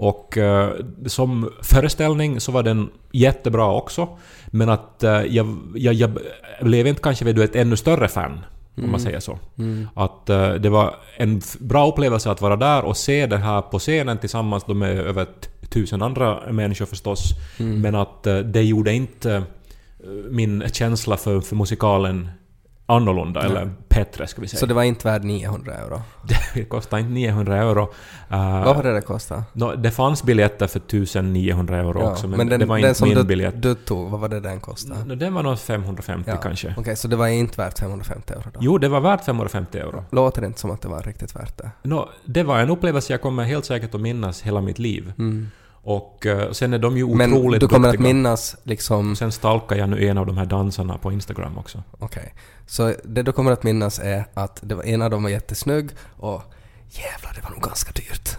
Och 0.00 0.38
eh, 0.38 0.70
som 1.06 1.50
föreställning 1.62 2.40
så 2.40 2.52
var 2.52 2.62
den 2.62 2.88
jättebra 3.12 3.72
också. 3.72 4.08
Men 4.46 4.68
att 4.68 5.02
eh, 5.02 5.10
jag, 5.10 5.58
jag, 5.74 5.94
jag 5.94 6.18
blev 6.60 6.86
inte 6.86 7.02
kanske 7.02 7.24
vid 7.24 7.38
ett 7.38 7.56
ännu 7.56 7.76
större 7.76 8.08
fan. 8.08 8.40
Om 8.84 8.90
man 8.90 9.00
säger 9.00 9.20
så. 9.20 9.38
Att 9.94 10.30
eh, 10.30 10.52
det 10.52 10.68
var 10.68 10.94
en 11.16 11.40
bra 11.60 11.88
upplevelse 11.88 12.30
att 12.30 12.40
vara 12.40 12.56
där 12.56 12.84
och 12.84 12.96
se 12.96 13.26
det 13.26 13.36
här 13.36 13.62
på 13.62 13.78
scenen 13.78 14.18
tillsammans 14.18 14.64
då 14.64 14.74
med 14.74 14.98
över 14.98 15.26
tusen 15.68 16.02
andra 16.02 16.52
människor 16.52 16.86
förstås. 16.86 17.30
Men 17.82 17.94
att 17.94 18.26
eh, 18.26 18.38
det 18.38 18.62
gjorde 18.62 18.92
inte 18.92 19.34
eh, 19.34 20.10
min 20.30 20.64
känsla 20.72 21.16
för, 21.16 21.40
för 21.40 21.56
musikalen 21.56 22.28
annorlunda, 22.90 23.42
eller 23.42 23.70
bättre 23.88 24.26
ska 24.26 24.40
vi 24.40 24.48
säga. 24.48 24.60
Så 24.60 24.66
det 24.66 24.74
var 24.74 24.82
inte 24.82 25.08
värd 25.08 25.24
900 25.24 25.74
euro? 25.74 26.02
Det 26.54 26.64
kostade 26.64 27.02
inte 27.02 27.12
900 27.12 27.56
euro. 27.56 27.82
Uh, 27.82 28.64
Vad 28.64 28.76
var 28.76 28.82
det 28.82 29.00
kostade? 29.00 29.42
nå, 29.52 29.74
det 29.74 29.90
fanns 29.90 30.22
biljetter 30.22 30.66
för 30.66 30.78
1900 30.78 31.76
euro 31.76 32.02
också, 32.02 32.28
men, 32.28 32.48
den, 32.48 32.60
det 32.60 32.66
var 32.66 32.76
den 32.76 32.84
inte 32.84 32.98
som 32.98 33.08
min 33.08 33.18
du, 33.18 33.24
biljett. 33.24 33.62
du 33.62 33.74
tog, 33.74 34.10
vad 34.10 34.20
var 34.20 34.28
det 34.28 34.40
den 34.40 34.60
kostade? 34.60 35.04
Nå, 35.04 35.14
Den 35.14 35.34
var 35.34 35.42
nog 35.42 35.58
550 35.58 36.30
Ja, 36.30 36.36
kanske. 36.36 36.74
Okej, 36.76 36.96
så 36.96 37.08
det 37.08 37.16
var 37.16 37.26
inte 37.26 37.60
värt 37.60 37.78
550 37.78 38.32
euro 38.32 38.50
då? 38.52 38.60
Jo, 38.62 38.78
det 38.78 38.88
var 38.88 39.00
värt 39.00 39.24
550 39.24 39.78
euro. 39.78 40.04
Låter 40.10 40.40
det 40.40 40.46
inte 40.46 40.60
som 40.60 40.70
att 40.70 40.80
det 40.80 40.88
var 40.88 41.02
riktigt 41.02 41.36
värt 41.36 41.58
det? 41.58 41.70
Nå, 41.82 42.08
det 42.24 42.42
var 42.42 42.58
en 42.58 42.70
upplevelse 42.70 43.12
jag 43.12 43.22
kommer 43.22 43.44
helt 43.44 43.64
säkert 43.64 43.94
att 43.94 44.00
minnas 44.00 44.42
hela 44.42 44.60
mitt 44.60 44.78
liv. 44.78 45.12
Mm. 45.18 45.50
Och 45.88 46.26
eh, 46.26 46.52
sen 46.52 46.74
är 46.74 46.78
de 46.78 46.96
ju 46.96 47.14
Men 47.14 47.32
otroligt 47.32 47.60
du 47.60 47.68
kommer 47.68 47.88
att 47.88 47.92
duktiga. 47.92 48.14
minnas 48.14 48.56
liksom... 48.62 49.16
Sen 49.16 49.32
stalkar 49.32 49.76
jag 49.76 49.88
nu 49.88 50.08
en 50.08 50.18
av 50.18 50.26
de 50.26 50.38
här 50.38 50.46
dansarna 50.46 50.98
på 50.98 51.12
Instagram 51.12 51.58
också. 51.58 51.82
Okej. 51.98 52.34
Så 52.66 52.94
det 53.04 53.22
du 53.22 53.32
kommer 53.32 53.52
att 53.52 53.62
minnas 53.62 53.98
är 53.98 54.24
att 54.34 54.60
det 54.62 54.74
var, 54.74 54.84
en 54.84 55.02
av 55.02 55.10
dem 55.10 55.22
var 55.22 55.30
jättesnygg 55.30 55.90
och 56.16 56.42
jävlar, 56.90 57.32
det 57.34 57.40
var 57.42 57.50
nog 57.50 57.62
ganska 57.62 57.92
dyrt. 57.92 58.36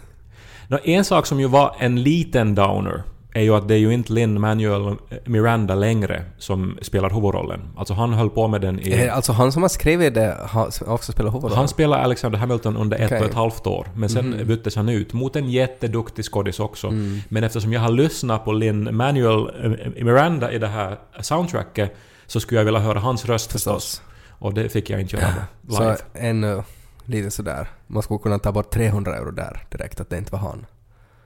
Nå, 0.68 0.80
en 0.84 1.06
sak 1.06 1.26
som 1.26 1.40
ju 1.40 1.48
var 1.48 1.76
en 1.80 2.04
liten 2.04 2.56
downer 2.56 3.04
är 3.34 3.42
ju 3.42 3.56
att 3.56 3.68
det 3.68 3.74
är 3.74 3.78
ju 3.78 3.94
inte 3.94 4.14
Lin 4.14 4.42
Manuel 4.42 4.96
Miranda 5.26 5.76
längre 5.76 6.24
som 6.38 6.78
spelar 6.82 7.10
huvudrollen. 7.10 7.62
Alltså 7.78 7.94
han 7.94 8.14
höll 8.14 8.30
på 8.30 8.48
med 8.48 8.62
den 8.62 8.80
Är 8.80 8.88
i... 8.88 8.90
det 8.90 9.10
alltså 9.10 9.32
han 9.32 9.52
som 9.52 9.62
har 9.62 9.70
skrivit 9.70 10.14
det 10.14 10.38
har 10.50 10.66
också 10.90 11.12
spelat 11.12 11.34
huvudrollen? 11.34 11.58
Han 11.58 11.68
spelade 11.68 12.04
Alexander 12.04 12.40
Hamilton 12.40 12.78
under 12.78 12.98
ett 12.98 13.06
Okej. 13.06 13.20
och 13.20 13.26
ett 13.26 13.34
halvt 13.34 13.68
år, 13.68 13.88
men 13.96 14.10
sen 14.10 14.30
Mhm. 14.30 14.48
byttes 14.48 14.76
han 14.76 14.90
ut 14.90 15.14
mot 15.14 15.36
en 15.36 15.50
jätteduktig 15.50 16.26
skådis 16.26 16.60
också. 16.60 16.88
Mm. 16.88 17.20
Men 17.30 17.44
eftersom 17.44 17.74
jag 17.74 17.82
har 17.82 17.90
lyssnat 17.92 18.46
på 18.46 18.52
Lin 18.52 18.96
Manuel 18.96 19.50
eh, 19.98 20.04
Miranda 20.04 20.52
i 20.52 20.58
det 20.60 20.68
här 20.68 20.98
soundtracket 21.22 21.96
så 22.28 22.40
skulle 22.40 22.60
jag 22.60 22.66
vilja 22.66 22.80
höra 22.80 23.00
hans 23.00 23.26
röst 23.26 23.52
förstås. 23.52 23.74
Förstås. 23.74 24.02
Och 24.40 24.54
det 24.54 24.70
fick 24.70 24.90
jag 24.90 25.02
inte 25.02 25.16
göra 25.16 25.28
Så 25.70 25.80
live. 25.84 25.98
ännu 26.14 26.64
lite 27.06 27.32
sådär. 27.32 27.68
Man 27.88 28.04
skulle 28.04 28.20
kunna 28.20 28.40
ta 28.40 28.52
bort 28.52 28.70
300 28.72 29.16
euro 29.18 29.32
där 29.32 29.64
direkt, 29.72 30.00
att 30.00 30.10
det 30.10 30.18
inte 30.18 30.32
var 30.32 30.40
han. 30.40 30.66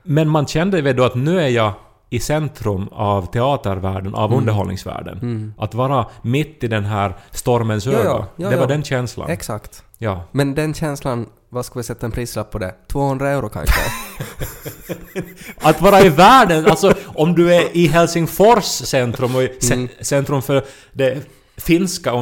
Men 0.02 0.28
man 0.28 0.46
kände 0.46 0.82
väl 0.82 0.96
då 0.96 1.04
att 1.04 1.14
nu 1.14 1.40
är 1.40 1.48
jag 1.48 1.72
i 2.14 2.20
centrum 2.20 2.88
av 2.92 3.26
teatervärlden, 3.32 4.14
av 4.14 4.24
Mm. 4.30 4.38
underhållningsvärlden. 4.38 5.18
Mm. 5.18 5.54
Att 5.58 5.74
vara 5.74 6.06
mitt 6.22 6.64
i 6.64 6.68
den 6.68 6.84
här 6.84 7.16
stormens 7.30 7.86
öga. 7.86 8.04
ja, 8.04 8.26
ja, 8.36 8.50
det 8.50 8.56
var 8.56 8.66
den 8.66 8.82
känslan. 8.84 9.30
Exakt. 9.30 9.82
ja. 9.98 10.22
Men 10.32 10.54
den 10.54 10.74
känslan, 10.74 11.26
vad 11.48 11.64
ska 11.66 11.78
vi 11.78 11.82
sätta 11.82 12.06
en 12.06 12.12
prislapp 12.12 12.50
på 12.50 12.58
det? 12.58 12.74
200 12.88 13.30
euro 13.30 13.48
kanske? 13.48 13.80
Att 15.60 15.80
vara 15.82 16.00
i 16.00 16.08
världen, 16.08 16.66
alltså 16.66 16.94
om 17.06 17.34
du 17.34 17.54
är 17.54 17.76
i 17.76 17.86
Helsingfors 17.86 18.64
centrum 18.64 19.34
och 19.36 19.42
i 19.42 19.58
Mm. 19.72 19.88
centrum 20.00 20.42
för 20.42 20.64
det 20.92 21.18
finska 21.56 22.12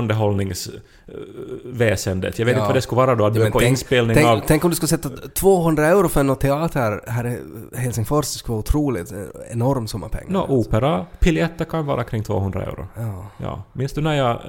underhållningsväsendet. 1.06 2.38
Jag 2.38 2.46
vet 2.46 2.52
Ja. 2.52 2.58
inte 2.58 2.66
vad 2.68 2.76
det 2.76 2.82
skulle 2.82 2.96
vara 2.96 3.14
då, 3.14 3.26
att 3.26 3.34
du 3.34 3.40
Ja, 3.40 3.42
är 3.42 3.46
men 3.46 3.52
på 3.52 3.58
tänk- 3.58 3.70
inspelning 3.70 4.14
tänk, 4.14 4.26
av... 4.26 4.40
tänk 4.46 4.64
om 4.64 4.70
du 4.70 4.76
skulle 4.76 4.88
sätta 4.88 5.08
200 5.28 5.86
euro 5.86 6.08
för 6.08 6.20
en 6.20 6.36
teater 6.36 7.00
här 7.06 7.26
i 7.26 7.38
Helsingfors, 7.76 8.32
det 8.32 8.38
skulle 8.38 8.52
vara 8.52 8.60
otroligt. 8.60 9.10
En 9.12 9.30
enorm 9.50 9.86
summa 9.86 10.08
pengar. 10.08 10.32
Nå, 10.32 10.46
opera, 10.48 11.06
biljetter 11.20 11.64
kan 11.64 11.86
vara 11.86 12.04
kring 12.04 12.22
200 12.22 12.62
euro. 12.62 12.86
Ja. 12.96 13.26
Ja. 13.38 13.62
Minns 13.72 13.92
du 13.92 14.00
när 14.00 14.14
jag 14.14 14.40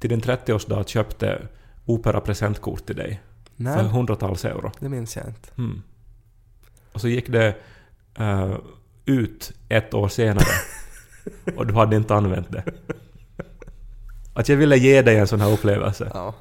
till 0.00 0.10
din 0.10 0.20
30-årsdag 0.20 0.84
köpte 0.88 1.42
opera-presentkort 1.86 2.86
till 2.86 2.96
dig? 2.96 3.20
För 3.56 3.62
Nej, 3.62 3.84
hundratals 3.84 4.44
euro. 4.44 4.70
det 4.80 4.88
minns 4.88 5.16
jag 5.16 5.26
inte. 5.26 5.48
Mm. 5.58 5.82
Och 6.92 7.00
så 7.00 7.08
gick 7.08 7.28
det 7.28 7.54
eh, 8.18 8.52
ut 9.04 9.52
ett 9.68 9.94
år 9.94 10.08
senare 10.08 10.44
och 11.56 11.66
du 11.66 11.74
hade 11.74 11.96
inte 11.96 12.14
använt 12.14 12.50
det. 12.52 12.62
Att 14.34 14.48
jag 14.48 14.56
ville 14.56 14.76
ge 14.76 15.02
dig 15.02 15.18
en 15.18 15.26
sån 15.26 15.40
här 15.40 15.52
upplevelse. 15.52 16.10
Ja. 16.14 16.34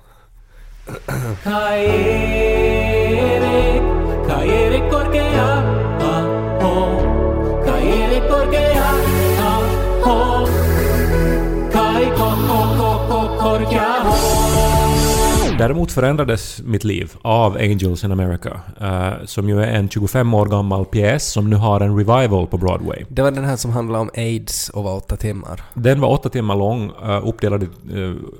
Däremot 15.62 15.92
förändrades 15.92 16.62
mitt 16.66 16.84
liv 16.84 17.12
av 17.22 17.56
Angels 17.58 18.04
in 18.04 18.12
America, 18.12 18.60
eh, 18.82 19.26
som 19.26 19.50
ju 19.50 19.62
är 19.64 19.68
en 19.68 19.90
25 19.90 20.34
år 20.34 20.46
gammal 20.46 20.86
pjäs 20.86 21.32
som 21.32 21.50
nu 21.50 21.56
har 21.56 21.82
en 21.82 21.98
revival 21.98 22.48
på 22.48 22.58
Broadway. 22.58 23.04
Det 23.10 23.22
var 23.22 23.32
den 23.32 23.46
här 23.46 23.56
som 23.56 23.72
handlade 23.72 24.02
om 24.02 24.10
AIDS 24.18 24.70
och 24.70 24.84
var 24.84 24.96
åtta 24.96 25.16
timmar. 25.16 25.62
Den 25.74 26.02
var 26.02 26.10
åtta 26.10 26.30
timmar 26.30 26.56
lång, 26.56 26.92
uh, 27.06 27.28
uppdelad 27.28 27.64
i 27.64 27.68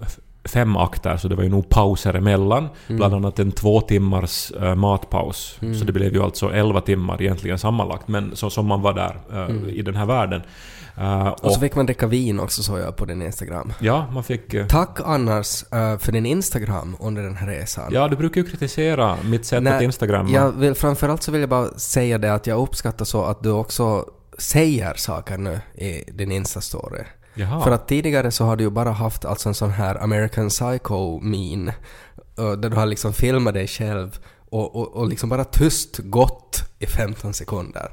f- 0.02 0.18
fem 0.54 0.78
akter, 0.78 1.18
så 1.18 1.28
det 1.28 1.36
var 1.36 1.44
ju 1.44 1.50
nog 1.50 1.70
pauser 1.70 2.14
emellan. 2.14 2.68
Bland 2.88 3.14
annat 3.14 3.40
en 3.40 3.52
två 3.52 3.82
timmars 3.82 4.52
eh, 4.62 4.76
matpaus. 4.76 5.58
Mm. 5.62 5.76
Så 5.76 5.86
det 5.86 5.92
blev 5.92 6.14
ju 6.14 6.24
alltså 6.24 6.52
11 6.54 6.82
timmar 6.82 7.22
egentligen 7.22 7.58
sammanlagt, 7.60 8.08
men 8.08 8.36
så, 8.36 8.50
som 8.50 8.66
man 8.68 8.82
var 8.82 8.94
där 8.94 9.18
eh, 9.34 9.74
i 9.74 9.82
den 9.82 9.96
här 9.96 10.06
världen. 10.06 10.42
Eh, 10.98 11.28
Och 11.28 11.46
och 11.46 11.52
så 11.54 11.60
fick 11.60 11.76
man 11.76 11.86
dricka 11.86 12.08
vin 12.08 12.40
också 12.40 12.64
såg 12.64 12.80
jag 12.80 12.96
på 12.96 13.06
din 13.06 13.22
Instagram. 13.22 13.74
ja, 13.80 14.08
man 14.12 14.24
fick... 14.24 14.54
eh, 14.54 14.68
Tack 14.68 15.00
annars 15.06 15.64
eh, 15.74 15.98
för 15.98 16.12
din 16.12 16.26
Instagram 16.26 16.96
under 17.00 17.24
den 17.24 17.36
här 17.36 17.48
resan. 17.48 17.90
ja, 17.94 18.08
du 18.08 18.16
brukar 18.16 18.42
ju 18.42 18.48
kritisera 18.50 19.18
mitt 19.26 19.46
sätt 19.46 19.64
Nej, 19.64 19.74
att 19.74 19.82
instagramma. 19.82 20.30
Jag 20.30 20.52
vill, 20.52 20.76
framförallt 20.76 21.24
så 21.24 21.32
vill 21.32 21.42
jag 21.42 21.50
bara 21.50 21.68
säga 21.80 22.18
det 22.18 22.34
att 22.34 22.48
jag 22.48 22.60
uppskattar 22.60 23.06
så 23.06 23.24
att 23.24 23.44
du 23.44 23.50
också 23.52 24.06
säger 24.38 24.94
saker 24.94 25.38
nu 25.38 25.60
i 25.76 26.04
din 26.12 26.32
Insta-story. 26.32 27.04
Jaha. 27.34 27.62
För 27.64 27.72
att 27.72 27.88
tidigare 27.88 28.32
så 28.32 28.46
har 28.46 28.56
du 28.56 28.64
ju 28.64 28.70
bara 28.70 28.92
haft 28.92 29.26
alltså 29.26 29.50
en 29.50 29.56
sån 29.56 29.72
här 29.72 30.04
American 30.04 30.50
Psycho-min 30.50 31.72
där 32.36 32.70
du 32.70 32.76
har 32.76 32.86
liksom 32.86 33.14
filmat 33.14 33.54
dig 33.54 33.68
själv 33.68 34.20
och, 34.50 34.76
och, 34.76 34.94
och 34.96 35.08
liksom 35.08 35.30
bara 35.30 35.44
tyst 35.44 35.98
gått 35.98 36.64
i 36.80 36.86
15 36.86 37.34
sekunder. 37.34 37.92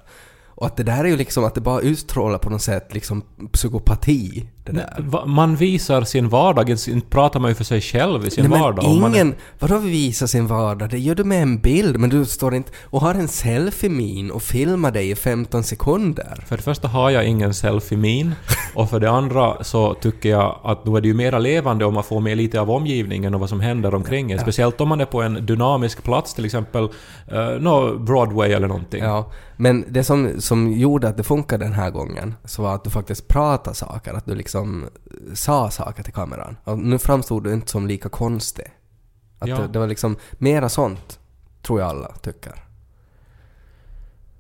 Och 0.59 0.67
att 0.67 0.77
det 0.77 0.83
där 0.83 1.05
är 1.05 1.09
ju 1.09 1.17
liksom 1.17 1.45
att 1.45 1.55
det 1.55 1.61
bara 1.61 1.81
utstrålar 1.81 2.39
på 2.39 2.51
något 2.51 2.63
sätt 2.63 2.95
liksom 2.95 3.23
psykopati. 3.53 4.49
Det 4.73 4.81
där. 4.81 4.97
Va- 4.99 5.27
Man 5.27 5.57
visar 5.57 6.03
sin 6.03 6.29
vardag, 6.29 6.71
inte 6.71 7.01
pratar 7.11 7.41
man 7.41 7.51
ju 7.51 7.55
för 7.55 7.65
sig 7.65 7.81
själv 7.81 8.27
i 8.27 8.31
sin 8.31 8.43
Nej, 8.43 8.51
men 8.51 8.61
vardag. 8.61 8.85
man 9.01 9.15
är- 9.15 9.17
ingen... 9.17 9.35
Vadå 9.59 9.79
visa 9.79 10.27
sin 10.27 10.47
vardag? 10.47 10.91
Det 10.91 10.99
gör 10.99 11.15
du 11.15 11.25
med 11.25 11.43
en 11.43 11.59
bild, 11.59 11.99
men 12.01 12.11
du 12.11 12.25
står 12.25 12.55
inte 12.55 12.71
och 12.85 13.01
har 13.01 13.15
en 13.15 13.29
selfie-min 13.29 14.31
och 14.31 14.43
filmar 14.43 14.91
dig 14.91 15.11
i 15.11 15.15
15 15.15 15.63
sekunder. 15.63 16.45
För 16.47 16.57
det 16.57 16.63
första 16.63 16.89
har 16.89 17.11
jag 17.11 17.25
ingen 17.27 17.55
selfie-min 17.55 18.35
och 18.75 18.91
för 18.91 19.01
det 19.01 19.11
andra 19.11 19.65
så 19.65 19.95
tycker 19.95 20.29
jag 20.29 20.59
att 20.65 20.85
då 20.85 20.97
är 20.97 21.01
det 21.01 21.09
ju 21.09 21.15
mera 21.15 21.39
levande 21.39 21.85
om 21.85 21.95
man 21.95 22.05
får 22.05 22.21
med 22.21 22.37
lite 22.37 22.61
av 22.61 22.71
omgivningen 22.71 23.35
och 23.35 23.41
vad 23.41 23.49
som 23.49 23.61
händer 23.61 23.95
omkring 23.95 24.33
en. 24.33 24.39
Speciellt 24.39 24.81
om 24.81 24.89
man 24.89 25.01
är 25.01 25.05
på 25.05 25.23
en 25.23 25.47
dynamisk 25.47 26.03
plats, 26.03 26.35
till 26.35 26.45
exempel 26.45 26.83
uh, 26.85 27.39
no, 27.61 27.99
Broadway 27.99 28.53
eller 28.53 28.69
någonting. 28.69 29.03
Ja, 29.05 29.31
men 29.57 29.85
det 29.89 30.05
som, 30.05 30.31
som 30.41 30.73
gjorde 30.73 31.09
att 31.09 31.17
det 31.17 31.23
funkade 31.23 31.65
den 31.65 31.73
här 31.75 31.91
gången 31.91 32.35
så 32.45 32.63
var 32.63 32.75
att 32.75 32.85
du 32.85 32.91
faktiskt 32.91 33.29
pratade 33.29 33.77
saker, 33.77 34.15
att 34.15 34.27
du 34.27 34.35
liksom 34.35 34.58
sa 35.35 35.71
saker 35.71 36.03
till 36.03 36.13
kameran. 36.13 36.57
Och 36.65 36.79
nu 36.79 36.99
framstod 36.99 37.45
du 37.45 37.53
inte 37.53 37.71
som 37.71 37.87
lika 37.87 38.09
konstig. 38.09 38.67
Att 39.39 39.49
Ja. 39.49 39.59
det, 39.59 39.69
det 39.69 39.79
var 39.79 39.87
liksom 39.87 40.17
mera 40.33 40.69
sånt, 40.69 41.19
tror 41.63 41.81
jag 41.81 41.89
alla 41.89 42.13
tycker. 42.13 42.65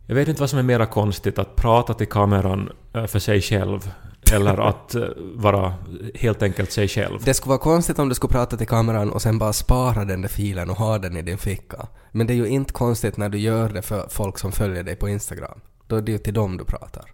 Jag 0.07 0.15
vet 0.15 0.29
inte 0.29 0.41
vad 0.41 0.51
som 0.51 0.59
är 0.59 0.63
mera 0.63 0.87
konstigt, 0.87 1.39
att 1.39 1.57
prata 1.57 1.95
till 1.95 2.09
kameran 2.09 2.73
eh, 2.95 3.07
för 3.07 3.19
sig 3.19 3.41
själv 3.41 3.91
eller 4.33 4.59
att 4.69 4.95
eh, 4.95 5.03
vara 5.35 5.75
helt 6.15 6.43
enkelt 6.43 6.73
sig 6.73 6.89
själv. 6.89 7.19
Det 7.25 7.35
skulle 7.35 7.49
vara 7.51 7.59
konstigt 7.59 7.99
om 7.99 8.09
du 8.09 8.15
skulle 8.15 8.33
prata 8.33 8.57
till 8.57 8.67
kameran 8.67 9.11
och 9.13 9.23
sen 9.23 9.39
bara 9.39 9.53
spara 9.53 10.05
den 10.05 10.23
där 10.23 10.29
filen 10.29 10.71
och 10.71 10.77
ha 10.77 10.99
den 10.99 11.17
i 11.17 11.23
din 11.23 11.39
ficka. 11.39 11.87
Men 12.11 12.27
det 12.27 12.33
är 12.33 12.37
ju 12.37 12.47
inte 12.47 12.73
konstigt 12.73 13.17
när 13.17 13.29
du 13.29 13.39
gör 13.39 13.69
det 13.69 13.83
för 13.83 14.07
folk 14.09 14.39
som 14.39 14.53
följer 14.53 14.83
dig 14.83 14.97
på 14.97 15.09
Instagram. 15.09 15.61
Då 15.87 15.97
är 15.97 16.03
det 16.03 16.13
ju 16.13 16.19
till 16.19 16.35
dem 16.35 16.57
du 16.57 16.65
pratar. 16.65 17.05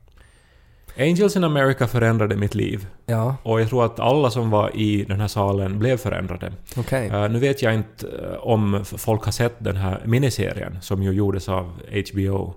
Angels 0.98 1.36
in 1.36 1.44
America 1.44 1.86
förändrade 1.86 2.36
mitt 2.36 2.54
liv. 2.54 2.86
Ja, 3.06 3.36
Och 3.42 3.60
jag 3.60 3.68
tror 3.68 3.84
att 3.84 4.00
alla 4.00 4.30
som 4.30 4.50
var 4.50 4.76
i 4.76 5.04
den 5.04 5.20
här 5.20 5.28
salen 5.28 5.78
blev 5.78 5.96
förändrade. 5.96 6.52
okej. 6.76 7.08
Eh, 7.08 7.28
nu 7.28 7.38
vet 7.38 7.62
jag 7.62 7.74
inte 7.74 8.06
eh, 8.06 8.36
om 8.40 8.84
folk 8.84 9.24
har 9.24 9.32
sett 9.32 9.54
den 9.58 9.76
här 9.76 10.02
miniserien 10.04 10.78
som 10.80 11.02
ju 11.02 11.10
gjordes 11.10 11.48
av 11.48 11.80
HBO 12.12 12.54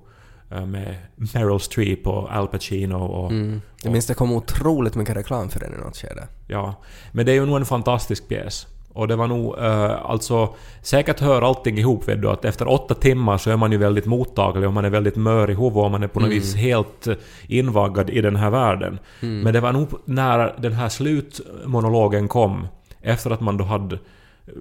eh, 0.52 0.66
med 0.66 0.96
Meryl 1.16 1.60
Streep 1.60 2.08
och 2.08 2.32
Al 2.32 2.48
Pacino 2.48 2.96
och... 2.96 3.32
Mm. 3.32 3.62
Jag 3.84 3.92
minns 3.92 4.06
det 4.06 4.14
kom 4.14 4.32
otroligt 4.32 4.96
mycket 4.96 5.16
reklam 5.16 5.50
för 5.50 5.60
den 5.60 5.74
i 5.74 5.78
något 5.78 5.98
skede. 5.98 6.28
Ja. 6.48 6.76
Men 7.12 7.26
det 7.26 7.32
är 7.32 7.36
ju 7.36 7.46
nog 7.46 7.58
en 7.58 7.66
fantastisk 7.66 8.28
pjäs. 8.28 8.68
Och 8.98 9.08
det 9.08 9.16
var 9.16 9.28
nog 9.28 9.58
eh, 9.58 10.06
alltså... 10.06 10.50
Säkert 10.82 11.20
hör 11.20 11.42
allting 11.42 11.78
ihop 11.78 12.08
vet 12.08 12.22
du 12.22 12.30
att 12.30 12.46
efter 12.46 12.68
åtta 12.68 12.94
timmar 12.94 13.38
så 13.38 13.50
är 13.52 13.58
man 13.58 13.72
ju 13.72 13.78
väldigt 13.78 14.06
mottaglig 14.06 14.68
och 14.68 14.74
man 14.74 14.86
är 14.86 14.90
väldigt 14.90 15.16
mör 15.16 15.50
i 15.50 15.54
huvudet 15.54 15.78
och 15.78 15.92
man 15.92 16.04
är 16.04 16.08
på 16.08 16.20
något 16.20 16.28
Mm. 16.28 16.40
vis 16.40 16.56
helt 16.56 17.08
eh, 17.08 17.16
invaggad 17.48 18.10
i 18.10 18.22
den 18.22 18.36
här 18.36 18.50
världen. 18.50 19.00
Mm. 19.22 19.42
Men 19.42 19.54
det 19.54 19.60
var 19.60 19.74
nog 19.74 19.88
när 20.06 20.56
den 20.62 20.74
här 20.74 20.90
slutmonologen 20.90 22.28
kom, 22.28 22.68
efter 23.02 23.30
att 23.32 23.42
man 23.42 23.58
då 23.58 23.64
hade 23.64 23.96
eh, 23.96 24.52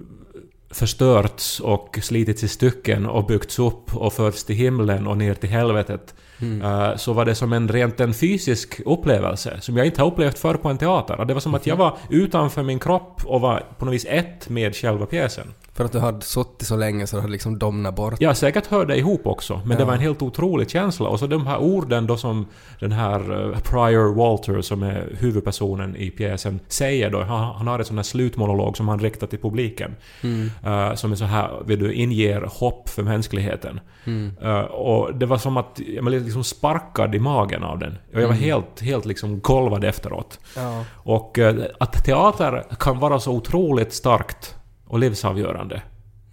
förstörts 0.71 1.59
och 1.59 1.99
slitits 2.01 2.43
i 2.43 2.47
stycken 2.47 3.05
och 3.05 3.25
byggts 3.25 3.59
upp 3.59 3.95
och 3.95 4.13
förts 4.13 4.43
till 4.43 4.55
himlen 4.55 5.07
och 5.07 5.17
ner 5.17 5.33
till 5.33 5.49
helvetet. 5.49 6.15
Mm. 6.41 6.61
eh, 6.61 6.95
Så 6.95 7.13
var 7.13 7.25
det 7.25 7.35
som 7.35 7.53
en 7.53 7.67
rent 7.67 7.99
en 7.99 8.13
fysisk 8.13 8.81
upplevelse 8.85 9.57
som 9.61 9.77
jag 9.77 9.85
inte 9.85 10.01
har 10.01 10.07
upplevt 10.07 10.39
förr 10.39 10.53
på 10.55 10.69
en 10.69 10.77
teater. 10.77 11.19
Och 11.19 11.27
Det 11.27 11.33
var 11.33 11.41
som 11.41 11.55
att 11.55 11.67
jag 11.67 11.75
var 11.75 11.97
utanför 12.09 12.63
min 12.63 12.79
kropp 12.79 13.21
och 13.25 13.41
var 13.41 13.63
på 13.77 13.85
något 13.85 13.93
vis 13.93 14.05
ett 14.09 14.49
med 14.49 14.75
själva 14.75 15.05
pjäsen. 15.05 15.53
För 15.77 15.85
att 15.85 15.91
du 15.91 15.99
hade 15.99 16.21
suttit 16.21 16.67
så 16.67 16.75
länge 16.77 17.07
så 17.07 17.15
du 17.15 17.21
hade 17.21 17.31
liksom 17.31 17.59
domnat 17.59 17.95
bort. 17.95 18.13
Ja, 18.19 18.33
säkert 18.33 18.67
hör 18.67 18.85
det 18.85 18.97
ihop 18.97 19.27
också, 19.27 19.61
men 19.65 19.77
det 19.77 19.83
Ja. 19.83 19.87
var 19.87 19.93
en 19.93 19.99
helt 19.99 20.21
otrolig 20.21 20.69
känsla. 20.69 21.09
Och 21.09 21.19
så 21.19 21.27
de 21.27 21.47
här 21.47 21.57
orden 21.57 22.07
då 22.07 22.17
som 22.17 22.45
den 22.79 22.91
här 22.91 23.19
eh, 23.53 23.59
Prior 23.59 24.13
Walter, 24.15 24.61
som 24.61 24.83
är 24.83 25.07
huvudpersonen 25.19 25.95
i 25.95 26.09
pjäsen, 26.09 26.59
säger 26.67 27.09
då. 27.09 27.23
Han, 27.23 27.55
han 27.55 27.67
har 27.67 27.79
ett 27.79 27.87
sån 27.87 27.97
här 27.97 28.03
slutmonolog 28.03 28.77
som 28.77 28.87
han 28.87 28.99
riktar 28.99 29.27
till 29.27 29.39
publiken. 29.39 29.95
Mm. 30.23 30.49
eh, 30.65 30.93
som 30.95 31.11
är 31.11 31.15
så 31.15 31.25
här, 31.25 31.49
vill 31.65 31.79
du, 31.79 31.93
inger 31.93 32.41
hopp 32.41 32.89
för 32.89 33.03
mänskligheten. 33.03 33.79
Mm. 34.05 34.31
Eh, 34.41 34.59
och 34.61 35.15
det 35.15 35.25
var 35.25 35.37
som 35.37 35.57
att 35.57 35.79
jag 35.95 36.05
blev 36.05 36.23
liksom 36.23 36.43
sparkad 36.43 37.15
i 37.15 37.19
magen 37.19 37.63
av 37.63 37.79
den. 37.79 37.91
Och 38.13 38.21
jag 38.21 38.27
var 38.27 38.35
Mm. 38.35 38.43
helt, 38.43 38.81
helt 38.81 39.05
liksom 39.05 39.39
golvad 39.39 39.83
efteråt. 39.83 40.39
Ja. 40.55 40.83
Och 40.93 41.39
eh, 41.39 41.55
att 41.79 42.05
teater 42.05 42.63
kan 42.79 42.99
vara 42.99 43.19
så 43.19 43.31
otroligt 43.31 43.93
starkt 43.93 44.53
och 44.87 44.99
livsavgörande. 44.99 45.81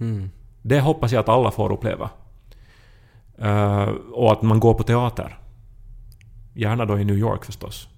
Mm. 0.01 0.31
Det 0.63 0.81
hoppas 0.81 1.13
jag 1.13 1.21
att 1.21 1.29
alla 1.29 1.51
får 1.51 1.73
uppleva. 1.73 2.11
Eh, 3.39 3.89
och 4.13 4.33
att 4.33 4.43
man 4.43 4.61
går 4.61 4.75
på 4.75 4.83
teater. 4.83 5.39
Gärna 6.55 6.85
då 6.85 6.99
i 6.99 7.05
New 7.05 7.17
York 7.17 7.45
förstås. 7.45 7.89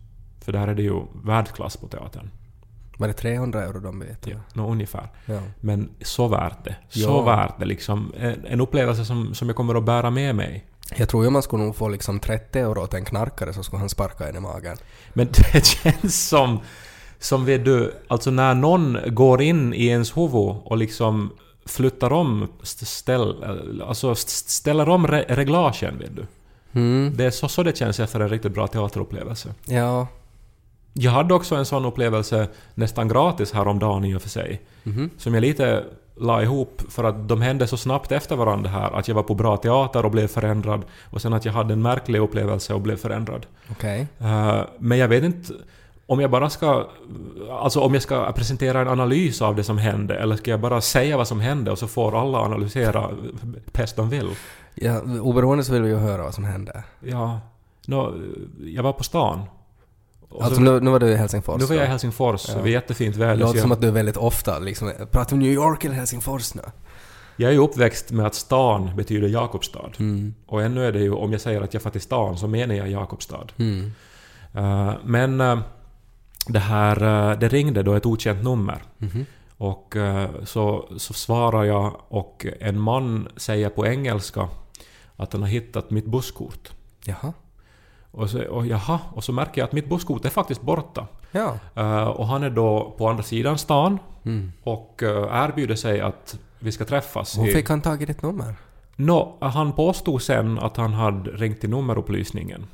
För 0.41 0.53
där 0.53 0.69
är 0.69 0.75
det 0.75 0.83
ju 0.83 1.01
världsklass 1.25 1.77
på 1.77 1.89
teatern. 1.89 2.31
Var 2.99 3.09
det 3.09 3.15
300 3.15 3.63
euro 3.65 3.81
de 3.81 3.99
vet? 4.01 4.27
Ja, 4.27 4.37
nå, 4.55 4.71
ungefär. 4.71 5.09
ja. 5.27 5.41
Men 5.61 5.91
så 6.01 6.29
värt 6.29 6.65
det. 6.65 6.77
Så 6.89 7.01
Ja. 7.01 7.23
värt 7.23 7.59
det 7.59 7.65
liksom. 7.65 8.13
En, 8.19 8.45
en 8.47 8.61
upplevelse 8.61 9.05
som, 9.05 9.35
som 9.35 9.49
jag 9.49 9.57
kommer 9.57 9.75
att 9.75 9.85
bära 9.85 10.11
med 10.11 10.35
mig. 10.35 10.65
Jag 10.97 11.09
tror 11.09 11.25
ju 11.25 11.31
man 11.31 11.43
skulle 11.43 11.65
nog 11.65 11.77
få 11.77 11.89
liksom 11.89 12.19
30 12.21 12.59
euro 12.59 12.83
åt 12.83 12.95
en 12.95 13.05
knarkare 13.05 13.53
så 13.53 13.63
skulle 13.63 13.81
han 13.81 13.89
sparka 13.89 14.29
en 14.29 14.37
i 14.37 14.41
magen. 14.41 14.77
Men 15.13 15.27
det 15.53 15.67
känns 15.67 16.29
som, 16.29 16.61
som 17.19 17.45
vet 17.45 17.65
du, 17.65 17.93
alltså 18.09 18.31
när 18.31 18.55
någon 18.55 18.99
går 19.07 19.43
in 19.43 19.75
i 19.75 19.87
ens 19.87 20.17
huvud 20.17 20.55
och 20.65 20.77
liksom 20.77 21.31
flyttar 21.67 22.13
om, 22.13 22.49
st- 22.63 22.85
ställ, 22.87 23.35
alltså 23.87 24.13
st- 24.13 24.51
ställer 24.51 24.89
om 24.89 25.07
re- 25.07 25.25
reglagen, 25.29 25.99
vet 25.99 26.17
du. 26.17 26.27
Mm. 26.81 27.13
Det 27.17 27.25
är 27.25 27.31
så, 27.31 27.49
så 27.49 27.63
det 27.63 27.77
känns 27.77 28.01
efter 28.01 28.21
en 28.21 28.29
riktigt 28.29 28.55
bra 28.55 28.67
teaterupplevelse. 28.67 29.55
Ja. 29.67 30.07
Jag 30.93 31.11
hade 31.13 31.35
också 31.35 31.55
en 31.55 31.67
sån 31.67 31.85
upplevelse 31.85 32.49
nästan 32.75 33.09
gratis 33.09 33.53
häromdagen 33.53 34.05
i 34.05 34.15
och 34.15 34.23
för 34.23 34.29
sig. 34.29 34.61
Mhm. 34.83 35.11
Som 35.19 35.35
jag 35.35 35.41
lite 35.41 35.85
la 36.19 36.43
ihop 36.43 36.83
för 36.89 37.05
att 37.05 37.29
de 37.29 37.41
hände 37.43 37.67
så 37.67 37.77
snabbt 37.77 38.13
efter 38.13 38.37
varandra 38.37 38.71
här. 38.71 38.99
Att 38.99 39.09
jag 39.09 39.15
var 39.15 39.23
på 39.23 39.35
bra 39.35 39.57
teater 39.57 40.05
och 40.05 40.11
blev 40.11 40.27
förändrad. 40.27 40.83
Och 41.11 41.23
sen 41.23 41.33
att 41.33 41.45
jag 41.45 41.53
hade 41.53 41.73
en 41.73 41.83
märklig 41.83 42.19
upplevelse 42.21 42.75
och 42.75 42.81
blev 42.81 42.97
förändrad. 42.97 43.47
Okej. 43.71 44.07
Eh, 44.21 44.61
men 44.79 44.99
jag 44.99 45.09
vet 45.09 45.25
inte 45.25 45.53
om 46.07 46.21
jag 46.21 46.31
bara 46.31 46.51
ska... 46.51 46.89
Alltså 47.51 47.81
om 47.81 47.95
jag 47.95 48.03
ska 48.03 48.33
presentera 48.33 48.81
en 48.81 48.89
analys 48.89 49.43
av 49.43 49.57
det 49.57 49.65
som 49.65 49.79
hände 49.79 50.15
eller 50.17 50.37
ska 50.37 50.51
jag 50.51 50.61
bara 50.61 50.81
säga 50.81 51.17
vad 51.17 51.29
som 51.29 51.41
hände 51.41 51.71
och 51.71 51.79
så 51.79 51.87
får 51.87 52.21
alla 52.21 52.39
analysera 52.39 53.11
bäst 53.73 53.97
de 53.97 54.09
vill. 54.11 54.29
Ja, 54.75 55.01
oberoende 55.21 55.65
så 55.65 55.73
vill 55.73 55.83
vi 55.83 55.89
ju 55.89 55.97
höra 55.97 56.23
vad 56.23 56.35
som 56.35 56.45
hände. 56.45 56.85
Ja, 57.01 57.41
nå, 57.87 58.15
jag 58.65 58.83
var 58.83 58.93
på 58.93 59.05
stan. 59.05 59.41
Och 60.29 60.43
Alltså 60.43 60.57
så- 60.57 60.63
nu, 60.63 60.81
nu 60.81 60.91
var 60.91 60.99
du 61.01 61.07
i 61.09 61.17
Helsingfors. 61.17 61.61
nu 61.61 61.67
var 61.67 61.75
jag 61.77 61.85
i. 61.85 61.89
Helsingfors, 61.89 62.45
Ja. 62.49 62.55
det 62.55 62.61
var 62.61 62.69
jättefint 62.69 63.15
Det 63.15 63.21
väder. 63.21 63.35
så 63.35 63.41
låter 63.41 63.55
jag- 63.57 63.63
som 63.63 63.73
att 63.73 63.81
du 63.81 63.87
är 63.89 63.93
väldigt 63.93 64.17
ofta 64.17 64.59
liksom, 64.59 64.93
pratar 65.11 65.37
vi 65.37 65.43
New 65.43 65.53
York 65.53 65.85
eller 65.85 65.95
Helsingfors 65.95 66.55
nu? 66.55 66.63
Jag 67.37 67.49
är 67.49 67.53
ju 67.53 67.59
uppväxt 67.61 68.11
med 68.13 68.27
att 68.27 68.35
stan 68.35 68.91
betyder 68.97 69.29
Jakobstad. 69.29 69.91
Mm. 69.99 70.35
Och 70.47 70.63
ännu 70.63 70.87
är 70.87 70.93
det 70.93 70.99
ju, 70.99 71.13
om 71.13 71.33
jag 71.33 71.41
säger 71.41 71.61
att 71.63 71.75
jag 71.75 71.83
far 71.83 71.91
till 71.91 72.01
stan 72.01 72.39
så 72.39 72.47
menar 72.47 72.75
jag 72.75 72.89
Jakobstad. 72.89 73.47
Mm. 73.57 73.93
Eh, 74.55 74.93
men 75.05 75.41
eh, 75.41 75.59
det 76.49 76.59
här, 76.59 77.31
eh, 77.33 77.39
det 77.39 77.49
ringde 77.49 77.83
då 77.83 77.95
ett 77.95 78.07
okänt 78.07 78.45
nummer. 78.45 78.83
Mhm. 78.99 79.27
Och 79.59 79.97
eh, 79.97 80.29
så, 80.45 80.89
så 80.97 81.13
svarar 81.13 81.65
jag 81.65 81.97
och 82.09 82.47
en 82.61 82.81
man 82.81 83.29
säger 83.37 83.69
på 83.69 83.87
engelska 83.87 84.49
att 85.17 85.33
han 85.33 85.43
har 85.43 85.49
hittat 85.49 85.91
mitt 85.91 86.07
busskort. 86.07 86.71
Jaha. 87.05 87.33
Och 88.11 88.31
så, 88.31 88.45
och 88.49 88.67
jaha, 88.67 89.01
och 89.15 89.25
så 89.25 89.33
märker 89.33 89.61
jag 89.61 89.67
att 89.67 89.73
mitt 89.73 89.89
busskort 89.89 90.25
är 90.25 90.31
faktiskt 90.31 90.63
borta. 90.63 91.07
Ja. 91.33 91.59
Eh, 91.75 92.03
och 92.09 92.27
han 92.27 92.43
är 92.43 92.51
då 92.51 92.95
på 92.99 93.09
andra 93.09 93.23
sidan 93.23 93.59
stan 93.59 93.99
Mm. 94.25 94.53
och 94.63 95.03
eh, 95.03 95.45
erbjuder 95.45 95.75
sig 95.75 96.01
att 96.01 96.39
vi 96.59 96.73
ska 96.73 96.85
träffas. 96.85 97.39
Hur 97.39 97.53
fick 97.53 97.69
han 97.69 97.81
tag 97.81 98.03
i 98.03 98.05
ditt 98.07 98.23
nummer? 98.23 98.55
Nå, 98.97 99.37
han 99.41 99.73
påstod 99.73 100.23
sen 100.23 100.59
att 100.59 100.77
han 100.77 100.93
hade 100.93 101.31
ringt 101.31 101.61
till 101.61 101.71
nummerupplysningen. 101.71 102.67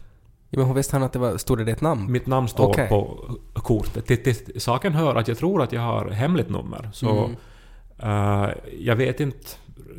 Ja, 0.54 0.58
men 0.58 0.66
hur 0.68 0.74
visste 0.74 0.96
han 0.96 1.02
att 1.02 1.12
det 1.12 1.18
var, 1.18 1.36
stod 1.36 1.58
det 1.58 1.64
ditt 1.64 1.80
namn? 1.80 2.12
Mitt 2.12 2.26
namn 2.26 2.48
står 2.48 2.68
Okej. 2.68 2.88
på 2.88 3.24
kortet. 3.54 4.06
Till, 4.06 4.22
till, 4.22 4.60
saken 4.60 4.92
hör 4.92 5.14
att 5.14 5.28
jag 5.28 5.38
tror 5.38 5.62
att 5.62 5.72
jag 5.72 5.80
har 5.80 6.10
hemligt 6.10 6.50
nummer. 6.50 6.90
Så 6.92 7.08
Mm. 7.08 7.36
eh, 7.98 8.50
jag 8.78 8.96
vet 8.96 9.20
inte 9.20 9.46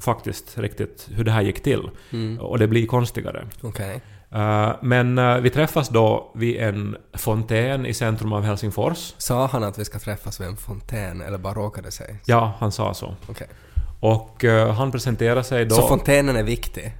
faktiskt 0.01 0.57
riktigt 0.57 1.07
hur 1.11 1.23
det 1.23 1.31
här 1.31 1.41
gick 1.41 1.63
till. 1.63 1.89
Mm. 2.11 2.39
Och 2.39 2.59
det 2.59 2.67
blir 2.67 2.87
konstigare. 2.87 3.45
Okej. 3.61 4.01
Eh, 4.31 4.71
men 4.81 5.17
eh, 5.17 5.37
vi 5.37 5.49
träffas 5.49 5.89
då 5.89 6.31
vid 6.35 6.57
en 6.61 6.97
fontän 7.13 7.85
i 7.85 7.93
centrum 7.93 8.33
av 8.33 8.43
Helsingfors. 8.43 9.13
Sa 9.17 9.47
han 9.47 9.63
att 9.63 9.79
vi 9.79 9.85
ska 9.85 9.99
träffas 9.99 10.41
vid 10.41 10.47
en 10.47 10.57
fontän 10.57 11.21
eller 11.21 11.37
bara 11.37 11.53
råkade 11.53 11.91
sig? 11.91 12.15
Ja, 12.25 12.53
han 12.59 12.71
sa 12.71 12.93
så. 12.93 13.15
Okej. 13.29 13.47
Och 13.99 14.43
han 14.75 14.91
presenterar 14.91 15.41
sig 15.41 15.65
då... 15.65 15.75
Så 15.75 15.87
fontänen 15.87 16.35
är 16.35 16.43
viktig? 16.43 16.93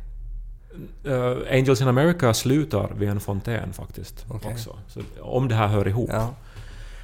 Eh, 1.03 1.57
Angels 1.57 1.81
in 1.81 1.87
America 1.87 2.33
slutar 2.33 2.91
vid 2.97 3.09
en 3.09 3.19
fontän 3.19 3.73
faktiskt. 3.73 4.25
Okej. 4.29 4.51
Också. 4.51 4.75
Så, 4.87 5.01
om 5.21 5.47
det 5.47 5.55
här 5.55 5.67
hör 5.67 5.87
ihop. 5.87 6.09
Ja. 6.13 6.33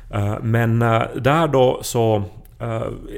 Eh, 0.10 0.38
men 0.42 0.82
eh, 0.82 1.04
där 1.16 1.48
då 1.48 1.80
så 1.84 2.24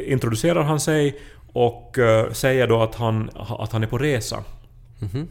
introducerar 0.05 0.63
han 0.63 0.79
sig 0.79 1.19
och 1.53 1.97
säger 2.31 2.67
då 2.67 2.81
att 2.81 2.95
han, 2.95 3.29
att 3.35 3.71
han 3.71 3.83
är 3.83 3.87
på 3.87 3.97
resa. 3.97 4.43
Mhm. 4.99 5.27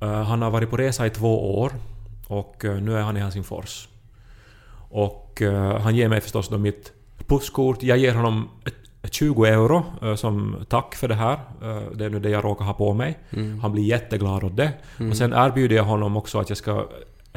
Eh, 0.00 0.22
han 0.22 0.42
har 0.42 0.50
varit 0.50 0.70
på 0.70 0.76
resa 0.76 1.06
i 1.06 1.10
två 1.10 1.60
år 1.60 1.72
och 2.26 2.64
nu 2.64 2.96
är 2.96 3.00
han 3.00 3.16
i 3.16 3.20
Helsingfors. 3.20 3.88
Och 4.90 5.42
han 5.80 5.96
ger 5.96 6.08
mig 6.08 6.20
förstås 6.20 6.48
då 6.48 6.58
mitt 6.58 6.92
busskort. 7.26 7.82
Jag 7.82 7.98
ger 7.98 8.14
honom 8.14 8.48
ett 8.64 8.74
20 9.10 9.44
euro 9.44 9.84
eh, 10.02 10.14
som 10.14 10.56
tack 10.68 10.94
för 10.94 11.08
det 11.08 11.14
här. 11.14 11.32
Eh, 11.62 11.82
det 11.94 12.04
är 12.04 12.10
nu 12.10 12.18
det 12.20 12.30
jag 12.30 12.44
råkar 12.44 12.64
ha 12.64 12.72
på 12.72 12.94
mig. 12.94 13.18
Mm. 13.30 13.58
Han 13.60 13.72
blir 13.72 13.82
jätteglad 13.84 14.44
åt 14.44 14.56
det. 14.56 14.72
Mm. 14.98 15.10
Och 15.10 15.16
sen 15.16 15.32
erbjuder 15.32 15.76
jag 15.76 15.84
honom 15.84 16.16
också 16.16 16.38
att 16.38 16.48
jag 16.48 16.58
ska 16.58 16.86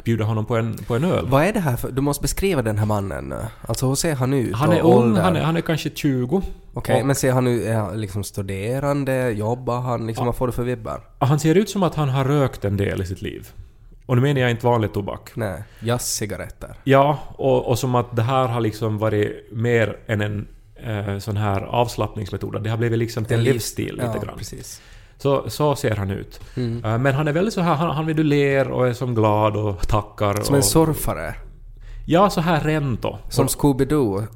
bjuda 0.03 0.25
honom 0.25 0.45
på 0.45 0.55
en, 0.55 0.77
på 0.87 0.95
en 0.95 1.03
öl. 1.03 1.25
Vad 1.29 1.43
är 1.43 1.53
det 1.53 1.59
här 1.59 1.75
för... 1.75 1.91
Du 1.91 2.01
måste 2.01 2.21
beskriva 2.21 2.61
den 2.61 2.77
här 2.77 2.85
mannen. 2.85 3.33
Alltså 3.67 3.87
hur 3.87 3.95
ser 3.95 4.15
han 4.15 4.33
ut? 4.33 4.55
Han 4.55 4.71
är 4.73 4.81
ung, 4.81 5.15
han 5.17 5.35
är, 5.35 5.41
han 5.41 5.57
är 5.57 5.61
kanske 5.61 5.89
20. 5.89 6.41
Okej, 6.73 6.99
och- 7.01 7.05
men 7.07 7.15
ser 7.15 7.31
han 7.31 7.47
ut... 7.47 7.63
Är 7.65 7.75
han 7.75 8.01
liksom 8.01 8.23
studerande? 8.23 9.29
Jobbar 9.31 9.79
han? 9.81 10.07
Liksom, 10.07 10.25
Vad 10.25 10.35
får 10.35 10.47
du 10.47 10.53
för 10.53 10.63
vibbar? 10.63 11.01
Han 11.19 11.39
ser 11.39 11.55
ut 11.55 11.69
som 11.69 11.83
att 11.83 11.95
han 11.95 12.09
har 12.09 12.25
rökt 12.25 12.65
en 12.65 12.77
del 12.77 13.01
i 13.01 13.05
sitt 13.05 13.21
liv. 13.21 13.47
Och 14.05 14.15
nu 14.15 14.21
menar 14.21 14.41
jag 14.41 14.51
inte 14.51 14.65
vanlig 14.65 14.93
tobak. 14.93 15.31
Nej. 15.35 15.63
Jazzcigaretter? 15.79 16.75
Ja, 16.83 17.19
och, 17.37 17.65
och 17.69 17.79
som 17.79 17.95
att 17.95 18.15
det 18.15 18.21
här 18.21 18.47
har 18.47 18.61
liksom 18.61 18.97
varit 18.97 19.47
mer 19.51 19.97
än 20.07 20.21
en 20.21 20.47
eh, 20.85 21.17
sån 21.17 21.37
här 21.37 21.61
avslappningsmetod. 21.61 22.63
Det 22.63 22.69
har 22.69 22.77
blivit 22.77 22.99
liksom 22.99 23.25
till 23.25 23.37
en 23.37 23.43
liv- 23.43 23.53
livsstil 23.53 23.95
lite 23.95 24.11
ja, 24.15 24.19
grann. 24.23 24.37
precis. 24.37 24.81
Så, 25.17 25.49
så 25.49 25.75
ser 25.75 25.95
han 25.95 26.11
ut. 26.11 26.39
Mm. 26.55 26.85
Eh, 26.85 26.97
men 26.97 27.13
han 27.15 27.27
är 27.27 27.31
väldigt 27.33 27.53
så 27.53 27.61
här, 27.61 27.75
han, 27.75 27.89
han 27.95 28.05
vill 28.05 28.15
du 28.17 28.23
ler 28.23 28.71
och 28.71 28.87
är 28.87 28.93
som 28.93 29.15
glad 29.15 29.55
och 29.57 29.87
tackar. 29.87 30.41
Som 30.41 30.55
en 30.55 30.59
och, 30.59 30.65
surfare? 30.65 31.35
Ja, 32.05 32.29
så 32.29 32.41
här 32.41 32.61
rento. 32.61 33.17
Som 33.29 33.47
Scooby-Doo? 33.47 34.27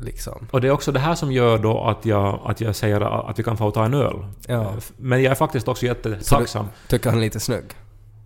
Liksom. 0.00 0.46
och 0.50 0.60
det 0.60 0.66
är 0.68 0.70
också 0.72 0.92
det 0.92 1.00
här 1.00 1.14
som 1.14 1.32
gör 1.32 1.58
då 1.58 1.84
att 1.84 2.06
jag, 2.06 2.40
att 2.44 2.60
jag 2.60 2.76
säger 2.76 3.00
att 3.30 3.38
vi 3.38 3.42
kan 3.42 3.56
få 3.56 3.70
ta 3.70 3.84
en 3.84 3.94
öl. 3.94 4.16
Ja. 4.46 4.60
Eh, 4.62 4.70
Men 4.96 5.22
jag 5.22 5.30
är 5.30 5.34
faktiskt 5.34 5.68
också 5.68 5.86
jättetacksam. 5.86 6.66
Tycker 6.88 7.10
han 7.10 7.18
är 7.18 7.22
lite 7.22 7.40
snygg? 7.40 7.64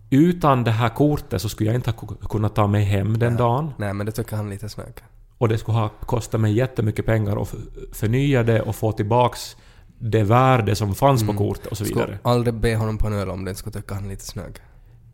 Utan 0.09 0.63
det 0.63 0.71
här 0.71 0.89
kortet 0.89 1.41
så 1.41 1.49
skulle 1.49 1.69
jag 1.69 1.75
inte 1.75 1.91
ha 1.91 1.97
ku- 1.97 2.27
kunnat 2.29 2.55
ta 2.55 2.67
mig 2.67 2.83
hem 2.83 3.19
den 3.19 3.35
dagen. 3.37 3.71
Nej, 3.77 3.93
men 3.93 4.05
det 4.05 4.11
tycker 4.11 4.35
han 4.35 4.45
är 4.45 4.49
lite 4.51 4.69
snygg. 4.69 4.93
Och 5.37 5.49
det 5.49 5.57
skulle 5.57 5.77
ha 5.77 5.89
kostat 5.89 6.41
mig 6.41 6.53
jättemycket 6.53 7.05
pengar 7.05 7.41
att 7.41 7.53
förnya 7.91 8.43
det 8.43 8.61
och 8.61 8.75
få 8.75 8.91
tillbaks 8.91 9.57
det 9.99 10.23
värde 10.23 10.75
som 10.75 10.95
fanns 10.95 11.21
Mm. 11.23 11.35
på 11.35 11.43
kortet 11.43 11.65
och 11.65 11.77
så 11.77 11.85
Skulle 11.85 12.01
vidare. 12.05 12.19
aldrig 12.23 12.53
be 12.53 12.75
honom 12.75 12.97
på 12.97 13.07
en 13.07 13.13
öl 13.13 13.29
om 13.29 13.45
det 13.45 13.55
skulle 13.55 13.73
tycka 13.73 13.95
han 13.95 14.05
är 14.05 14.09
lite 14.09 14.25
snygg. 14.25 14.55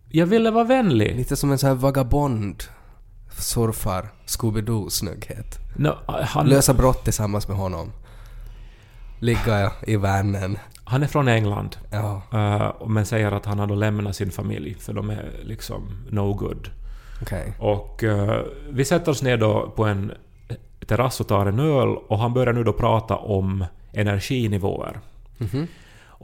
Jag 0.09 0.25
ville 0.25 0.51
vara 0.51 0.63
vänlig. 0.63 1.15
Lite 1.15 1.35
som 1.35 1.51
en 1.51 1.57
sån 1.57 1.67
här 1.67 1.75
vagabond 1.75 2.63
surfar 3.37 4.09
Scooby-Doo-snygghet. 4.25 5.59
No, 5.75 5.95
han, 6.07 6.47
Lösa 6.47 6.73
brott 6.73 7.03
tillsammans 7.03 7.47
med 7.47 7.57
honom. 7.57 7.91
Ligga 9.19 9.71
i 9.87 9.95
vannen. 9.95 10.57
han 10.83 11.03
är 11.03 11.07
från 11.07 11.27
England. 11.27 11.77
Ja, 11.91 12.21
eh, 12.33 12.87
men 12.87 13.05
säger 13.05 13.31
att 13.31 13.45
han 13.45 13.59
har 13.59 13.67
då 13.67 13.75
lämnat 13.75 14.15
sin 14.15 14.31
familj 14.31 14.75
för 14.79 14.93
de 14.93 15.09
är 15.09 15.31
liksom 15.43 15.81
no 16.09 16.33
good. 16.33 16.69
Okej. 17.23 17.53
Och 17.59 18.03
eh, 18.03 18.41
vi 18.69 18.85
sätter 18.85 19.11
oss 19.11 19.21
ner 19.23 19.37
då 19.37 19.73
på 19.75 19.85
en 19.85 20.11
terrass 20.87 21.19
och 21.19 21.27
tar 21.27 21.45
en 21.45 21.59
öl 21.59 21.97
och 22.07 22.19
han 22.19 22.33
börjar 22.33 22.53
nu 22.53 22.63
då 22.63 22.73
prata 22.73 23.15
om 23.15 23.65
energinivåer. 23.93 24.99
Mhm. 25.37 25.67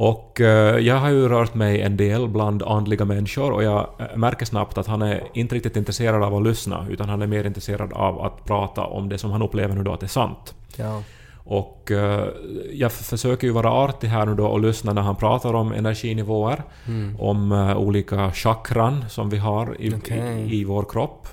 Och 0.02 0.42
eh, 0.42 0.78
jag 0.78 0.96
har 0.96 1.10
ju 1.10 1.30
rört 1.30 1.54
mig 1.54 1.82
en 1.82 1.98
del 1.98 2.28
bland 2.28 2.64
andliga 2.64 3.06
människor 3.06 3.52
och 3.52 3.64
jag 3.64 3.90
eh, 4.00 4.18
märker 4.18 4.46
snabbt 4.46 4.78
att 4.78 4.88
han 4.88 5.02
är 5.02 5.24
inte 5.34 5.56
riktigt 5.56 5.76
intresserad 5.76 6.24
av 6.24 6.36
att 6.36 6.44
lyssna 6.44 6.86
utan 6.90 7.10
han 7.10 7.22
är 7.22 7.28
mer 7.28 7.44
intresserad 7.44 7.94
av 7.94 8.22
att 8.22 8.46
prata 8.46 8.84
om 8.84 9.10
det 9.10 9.18
som 9.18 9.32
han 9.32 9.42
upplever 9.42 9.76
nu 9.76 9.84
då 9.84 9.94
att 9.94 10.00
det 10.00 10.06
är 10.06 10.08
sant. 10.08 10.56
Ja. 10.76 11.04
Och 11.52 11.92
eh, 11.92 12.28
jag 12.74 12.92
försöker 12.92 13.48
ju 13.48 13.54
vara 13.54 13.72
artig 13.72 14.08
här 14.08 14.26
nu 14.26 14.36
då 14.36 14.46
och 14.48 14.60
lyssna 14.60 14.94
när 14.94 15.02
han 15.02 15.16
pratar 15.16 15.54
om 15.54 15.72
energinivåer, 15.72 16.64
Mm. 16.88 17.16
om 17.20 17.52
eh, 17.52 17.78
olika 17.78 18.32
chakran 18.32 19.06
som 19.10 19.30
vi 19.30 19.38
har 19.38 19.76
i, 19.80 19.94
Okej. 19.96 20.46
i, 20.48 20.60
i 20.62 20.64
vår 20.64 20.84
kropp 20.90 21.28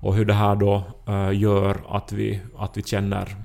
och 0.00 0.14
hur 0.14 0.24
det 0.24 0.34
här 0.34 0.54
då 0.56 0.82
eh, 1.08 1.38
gör 1.40 1.76
att 1.88 2.12
vi, 2.12 2.40
att 2.58 2.76
vi 2.76 2.82
känner 2.82 3.36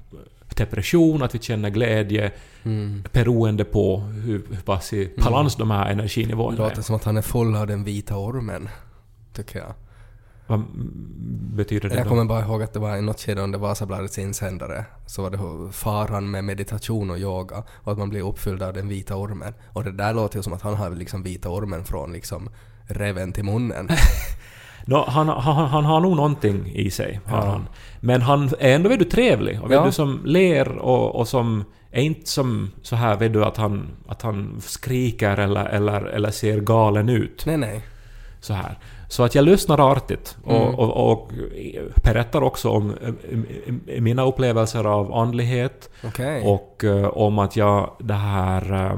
depression, 0.56 1.24
att 1.24 1.36
vi 1.36 1.40
känner 1.40 1.70
glädje 1.70 2.32
Mm. 2.64 3.04
beroende 3.14 3.64
på 3.66 3.98
hur, 3.98 4.46
hur 4.50 4.62
pass 4.66 4.94
i 4.94 5.12
balans 5.24 5.56
de 5.56 5.72
här 5.72 5.86
Det 5.86 5.92
energinivåerna 5.92 6.58
låter 6.58 6.78
är. 6.78 6.82
som 6.82 6.96
att 6.96 7.04
han 7.04 7.18
är 7.18 7.22
full 7.22 7.56
av 7.56 7.68
den 7.68 7.84
vita 7.84 8.16
ormen. 8.18 8.70
Tycker 9.34 9.60
jag. 9.60 9.74
Vad 10.50 10.64
betyder 11.56 11.90
det 11.90 11.96
Jag 11.96 12.06
då? 12.06 12.10
kommer 12.10 12.26
bara 12.26 12.42
ihåg 12.42 12.64
att 12.64 12.74
det 12.74 12.80
var 12.80 12.98
i 12.98 13.02
något 13.02 13.20
skede 13.20 13.42
under 13.42 13.60
Vasabladets 13.60 14.18
insändare 14.18 14.86
så 15.06 15.22
var 15.22 15.30
det 15.30 15.72
faran 15.72 16.32
med 16.32 16.44
meditation 16.44 17.10
och 17.12 17.18
yoga 17.20 17.64
och 17.84 17.92
att 17.92 17.98
man 17.98 18.10
blir 18.10 18.22
uppfylld 18.28 18.64
av 18.64 18.74
den 18.74 18.88
vita 18.88 19.16
ormen. 19.16 19.54
Och 19.74 19.84
det 19.84 19.92
där 19.92 20.14
låter 20.14 20.38
ju 20.38 20.44
som 20.44 20.54
att 20.54 20.62
han 20.62 20.76
har 20.76 20.90
liksom 20.90 21.24
vita 21.24 21.50
ormen 21.50 21.84
från 21.84 22.14
liksom 22.14 22.50
reven 22.88 23.32
till 23.34 23.44
munnen. 23.46 23.90
Nå, 24.86 25.06
han, 25.08 25.28
han, 25.28 25.68
han 25.70 25.86
har 25.86 26.00
nog 26.00 26.16
någonting 26.16 26.72
i 26.76 26.92
sig, 26.92 27.20
har 27.26 27.38
Ja. 27.38 27.52
han. 27.52 27.68
Men 28.00 28.22
han 28.22 28.50
är 28.60 28.76
ändå 28.76 28.90
vet 28.90 29.00
du, 29.00 29.06
trevlig 29.06 29.62
och 29.64 29.72
vet 29.72 29.76
Ja. 29.76 29.86
du, 29.86 29.92
som 29.92 30.22
ler 30.26 30.78
och, 30.78 31.16
och 31.16 31.28
som 31.28 31.64
är 31.92 32.02
inte 32.02 32.30
som 32.30 32.72
så 32.82 32.96
här 32.96 33.16
vet 33.18 33.34
du 33.34 33.46
att 33.46 33.58
han, 33.58 33.88
att 34.08 34.22
han 34.22 34.62
skriker 34.62 35.38
eller, 35.38 35.66
eller, 35.66 36.02
eller 36.02 36.32
ser 36.32 36.60
galen 36.60 37.10
ut. 37.10 37.44
Nej, 37.46 37.58
nej. 37.58 37.82
Så 38.42 38.54
här. 38.54 38.78
Så 39.10 39.24
att 39.24 39.36
jag 39.36 39.46
lyssnar 39.46 39.92
artigt 39.92 40.38
och, 40.44 40.52
Mm. 40.52 40.76
och, 40.76 41.12
och 41.12 41.32
berättar 42.04 42.42
också 42.44 42.70
om 42.70 42.94
eh, 43.02 44.02
mina 44.02 44.26
upplevelser 44.26 44.84
av 44.84 45.14
andlighet 45.14 45.90
Okej. 46.04 46.44
och 46.46 46.84
eh, 46.84 47.06
om 47.06 47.40
att 47.40 47.56
jag 47.56 47.96
det 48.00 48.14
här 48.14 48.92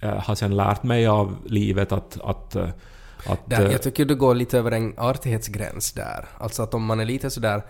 eh, 0.00 0.14
har 0.18 0.34
sen 0.34 0.56
lärt 0.56 0.82
mig 0.82 1.06
av 1.06 1.36
livet 1.46 1.92
att... 1.92 2.20
att, 2.20 2.56
att 3.26 3.40
Där, 3.44 3.70
jag 3.70 3.82
tycker 3.82 4.04
du 4.04 4.14
går 4.14 4.34
lite 4.34 4.58
över 4.58 4.70
en 4.70 4.94
artighetsgräns 4.96 5.92
där. 5.92 6.24
Alltså 6.38 6.62
att 6.62 6.74
om 6.74 6.84
man 6.84 7.00
är 7.00 7.04
lite 7.04 7.30
sådär... 7.30 7.62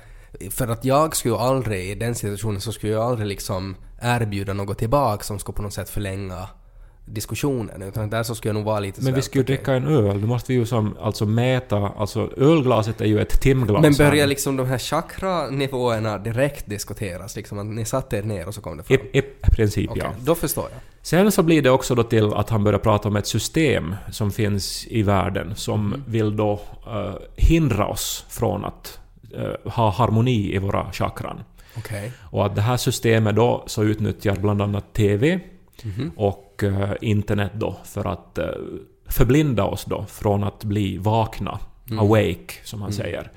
För 0.51 0.69
att 0.69 0.85
jag 0.85 1.17
skulle 1.17 1.37
aldrig, 1.37 1.91
i 1.91 1.95
den 1.95 2.15
situationen, 2.15 2.61
så 2.61 2.73
skulle 2.73 2.93
jag 2.93 3.03
aldrig 3.03 3.29
liksom 3.29 3.77
erbjuda 4.03 4.53
något 4.53 4.79
tillbaka 4.79 5.25
som 5.25 5.39
skulle 5.39 5.57
på 5.57 5.63
något 5.63 5.73
sätt 5.73 5.89
förlänga 5.89 6.49
diskussionen. 7.05 7.83
Utan 7.83 8.11
där 8.11 8.23
så 8.23 8.35
skulle 8.35 8.49
jag 8.49 8.55
nog 8.55 8.65
vara 8.65 8.81
lite 8.81 9.03
men 9.03 9.15
vi 9.15 9.23
ska 9.23 9.39
ju 9.39 9.45
dricka 9.45 9.73
en 9.75 9.87
öl, 9.87 10.21
då 10.21 10.27
måste 10.27 10.53
vi 10.53 10.59
ju 10.59 10.67
som, 10.67 10.97
alltså 11.01 11.27
mäta... 11.27 11.77
Alltså 11.77 12.31
ölglaset 12.37 13.01
är 13.01 13.05
ju 13.07 13.21
ett 13.21 13.41
timglas. 13.41 13.83
Men 13.83 13.95
börjar 13.95 14.27
liksom 14.27 14.57
de 14.57 14.67
här 14.67 14.79
chakra-nivåerna 14.79 16.19
direkt 16.19 16.67
diskuteras? 16.67 17.37
Liksom 17.37 17.59
att 17.59 17.67
ni 17.67 17.85
satte 17.85 18.17
er 18.19 18.23
ner 18.23 18.49
och 18.49 18.55
så 18.55 18.61
kom 18.61 18.77
det 18.77 18.83
fram? 18.83 18.99
I, 19.13 19.19
I 19.19 19.23
princip, 19.43 19.91
Okej, 19.91 20.03
ja. 20.05 20.13
då 20.25 20.35
förstår 20.35 20.65
jag. 20.73 20.81
Sen 21.03 21.33
så 21.33 21.43
blir 21.43 21.63
det 21.63 21.71
också 21.71 21.95
då 21.95 22.03
till 22.03 22.33
att 22.35 22.51
han 22.51 22.65
börjar 22.65 22.79
prata 22.79 23.09
om 23.09 23.17
ett 23.17 23.27
system 23.27 23.95
som 24.11 24.31
finns 24.31 24.87
i 24.87 25.03
världen 25.03 25.53
som 25.57 25.81
Mm. 25.87 26.05
vill 26.07 26.37
då 26.37 26.61
eh, 26.87 27.15
hindra 27.37 27.87
oss 27.87 28.25
från 28.29 28.65
att 28.65 28.99
eh, 29.37 29.71
ha 29.73 29.91
harmoni 29.91 30.55
i 30.55 30.59
våra 30.59 30.93
chakran. 30.93 31.41
Okej. 31.79 32.13
Och 32.21 32.47
att 32.47 32.55
det 32.55 32.61
här 32.63 32.77
systemet 32.77 33.37
då 33.37 33.65
så 33.67 33.85
utnyttjar 33.85 34.37
bland 34.37 34.63
annat 34.63 34.93
TV 34.93 35.41
Mhm. 35.83 36.11
och 36.17 36.50
eh, 36.63 36.91
internet 37.01 37.53
då 37.55 37.77
för 37.85 38.13
att 38.13 38.39
eh, 38.39 38.47
förblinda 39.09 39.65
oss 39.65 39.85
då 39.85 40.05
från 40.09 40.45
att 40.45 40.65
bli 40.65 40.99
vakna, 40.99 41.59
Mm. 41.91 41.99
awake 41.99 42.55
som 42.65 42.83
han 42.83 42.93
säger. 42.93 43.31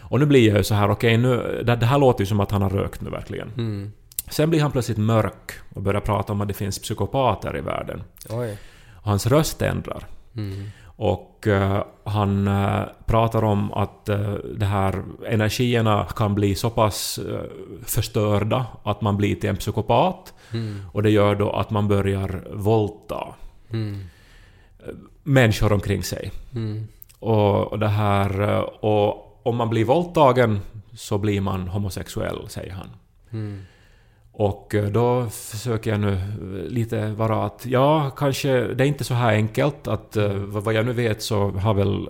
Och 0.00 0.20
nu 0.20 0.26
blir 0.26 0.48
jag 0.48 0.56
ju 0.56 0.64
så 0.64 0.74
här, 0.74 0.90
okej 0.90 1.16
nu, 1.16 1.62
det, 1.66 1.76
det 1.76 1.86
här 1.86 1.98
låter 1.98 2.20
ju 2.20 2.26
som 2.26 2.40
att 2.40 2.50
han 2.50 2.62
har 2.62 2.70
rökt 2.70 3.00
nu 3.00 3.10
verkligen. 3.10 3.48
Mm. 3.56 3.92
Sen 4.30 4.50
blir 4.50 4.60
han 4.60 4.72
plötsligt 4.72 4.98
mörk 4.98 5.52
och 5.74 5.82
börjar 5.82 6.00
prata 6.00 6.32
om 6.32 6.40
att 6.40 6.48
det 6.48 6.54
finns 6.54 6.78
psykopater 6.78 7.56
i 7.56 7.60
världen. 7.60 8.02
Oj. 8.28 8.58
Och 8.94 9.04
hans 9.10 9.26
röst 9.26 9.62
ändrar. 9.62 10.06
Mm. 10.36 10.68
Och 10.84 11.46
eh, 11.46 11.84
han 12.04 12.48
eh, 12.48 12.80
pratar 13.06 13.44
om 13.44 13.72
att 13.72 14.08
uh, 14.10 14.34
det 14.56 14.66
här 14.66 15.02
energierna 15.26 16.06
kan 16.16 16.34
bli 16.34 16.54
så 16.54 16.70
pass 16.70 17.18
eh, 17.18 17.40
förstörda 17.84 18.66
att 18.82 19.00
man 19.00 19.16
blir 19.16 19.34
till 19.34 19.50
en 19.50 19.56
psykopat. 19.56 20.34
Mm. 20.52 20.80
Och 20.92 21.02
det 21.02 21.10
gör 21.10 21.34
då 21.34 21.50
att 21.50 21.70
man 21.70 21.88
börjar 21.88 22.44
våldta 22.52 23.34
Mm. 23.70 24.04
människor 25.22 25.72
omkring 25.72 26.02
sig. 26.02 26.32
Mm. 26.54 26.88
Och, 27.18 27.72
och 27.72 27.78
det 27.78 27.88
här... 27.88 28.40
Och 28.84 29.24
om 29.42 29.56
man 29.56 29.70
blir 29.70 29.84
våldtagen 29.84 30.60
så 30.96 31.18
blir 31.18 31.40
man 31.40 31.68
homosexuell, 31.68 32.48
säger 32.48 32.72
han. 32.72 32.88
Mm. 33.30 33.62
Och 34.38 34.74
eh, 34.74 34.84
då 34.84 35.26
försöker 35.30 35.90
jag 35.90 36.00
nu 36.00 36.12
eh, 36.12 36.70
lite 36.70 37.10
vara 37.10 37.46
att 37.46 37.66
ja, 37.66 38.10
kanske 38.10 38.60
det 38.74 38.84
är 38.84 38.88
inte 38.88 39.04
så 39.04 39.14
här 39.14 39.32
enkelt 39.32 39.88
att 39.88 40.16
eh, 40.16 40.32
vad 40.32 40.74
jag 40.74 40.86
nu 40.86 40.92
vet 40.92 41.22
så 41.22 41.50
har 41.50 41.74
väl 41.74 42.08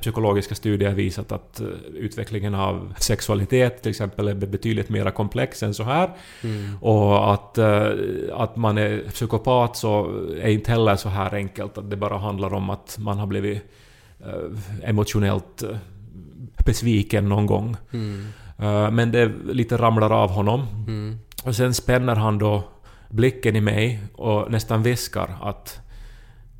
psykologiska 0.00 0.54
studier 0.54 0.94
visat 0.94 1.32
att 1.32 1.62
utvecklingen 1.94 2.54
av 2.54 2.94
sexualitet 2.98 3.82
till 3.82 3.90
exempel 3.90 4.28
är 4.28 4.34
betydligt 4.34 4.88
mer 4.88 5.10
komplex 5.10 5.62
än 5.62 5.74
så 5.74 5.82
här. 5.82 6.10
Mm. 6.42 6.76
Och 6.80 7.32
att, 7.32 7.58
att 8.32 8.56
man 8.56 8.78
är 8.78 9.02
psykopat 9.08 9.76
så 9.76 10.04
är 10.42 10.48
inte 10.48 10.70
heller 10.70 10.96
så 10.96 11.08
här 11.08 11.34
enkelt 11.34 11.78
att 11.78 11.90
det 11.90 11.96
bara 11.96 12.18
handlar 12.18 12.54
om 12.54 12.70
att 12.70 12.96
man 13.00 13.18
har 13.18 13.26
blivit 13.26 13.62
emotionellt 14.82 15.64
besviken 16.66 17.28
någon 17.28 17.46
gång. 17.46 17.76
Mm. 17.92 18.26
Men 18.94 19.12
det 19.12 19.32
lite 19.44 19.76
ramlar 19.76 20.10
av 20.10 20.30
honom. 20.30 20.66
Mm. 20.86 21.18
Och 21.44 21.56
sen 21.56 21.74
spänner 21.74 22.16
han 22.16 22.38
då 22.38 22.64
blicken 23.08 23.56
i 23.56 23.60
mig 23.60 24.00
och 24.14 24.50
nästan 24.50 24.82
viskar 24.82 25.38
att 25.42 25.80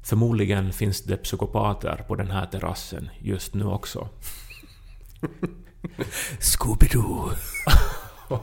förmodligen 0.02 0.72
finns 0.72 1.02
det 1.02 1.16
psykopater 1.16 2.04
på 2.08 2.14
den 2.14 2.30
här 2.30 2.46
terrassen 2.46 3.10
just 3.18 3.54
nu 3.54 3.64
också. 3.64 4.08
Scooby-Doo. 6.38 7.30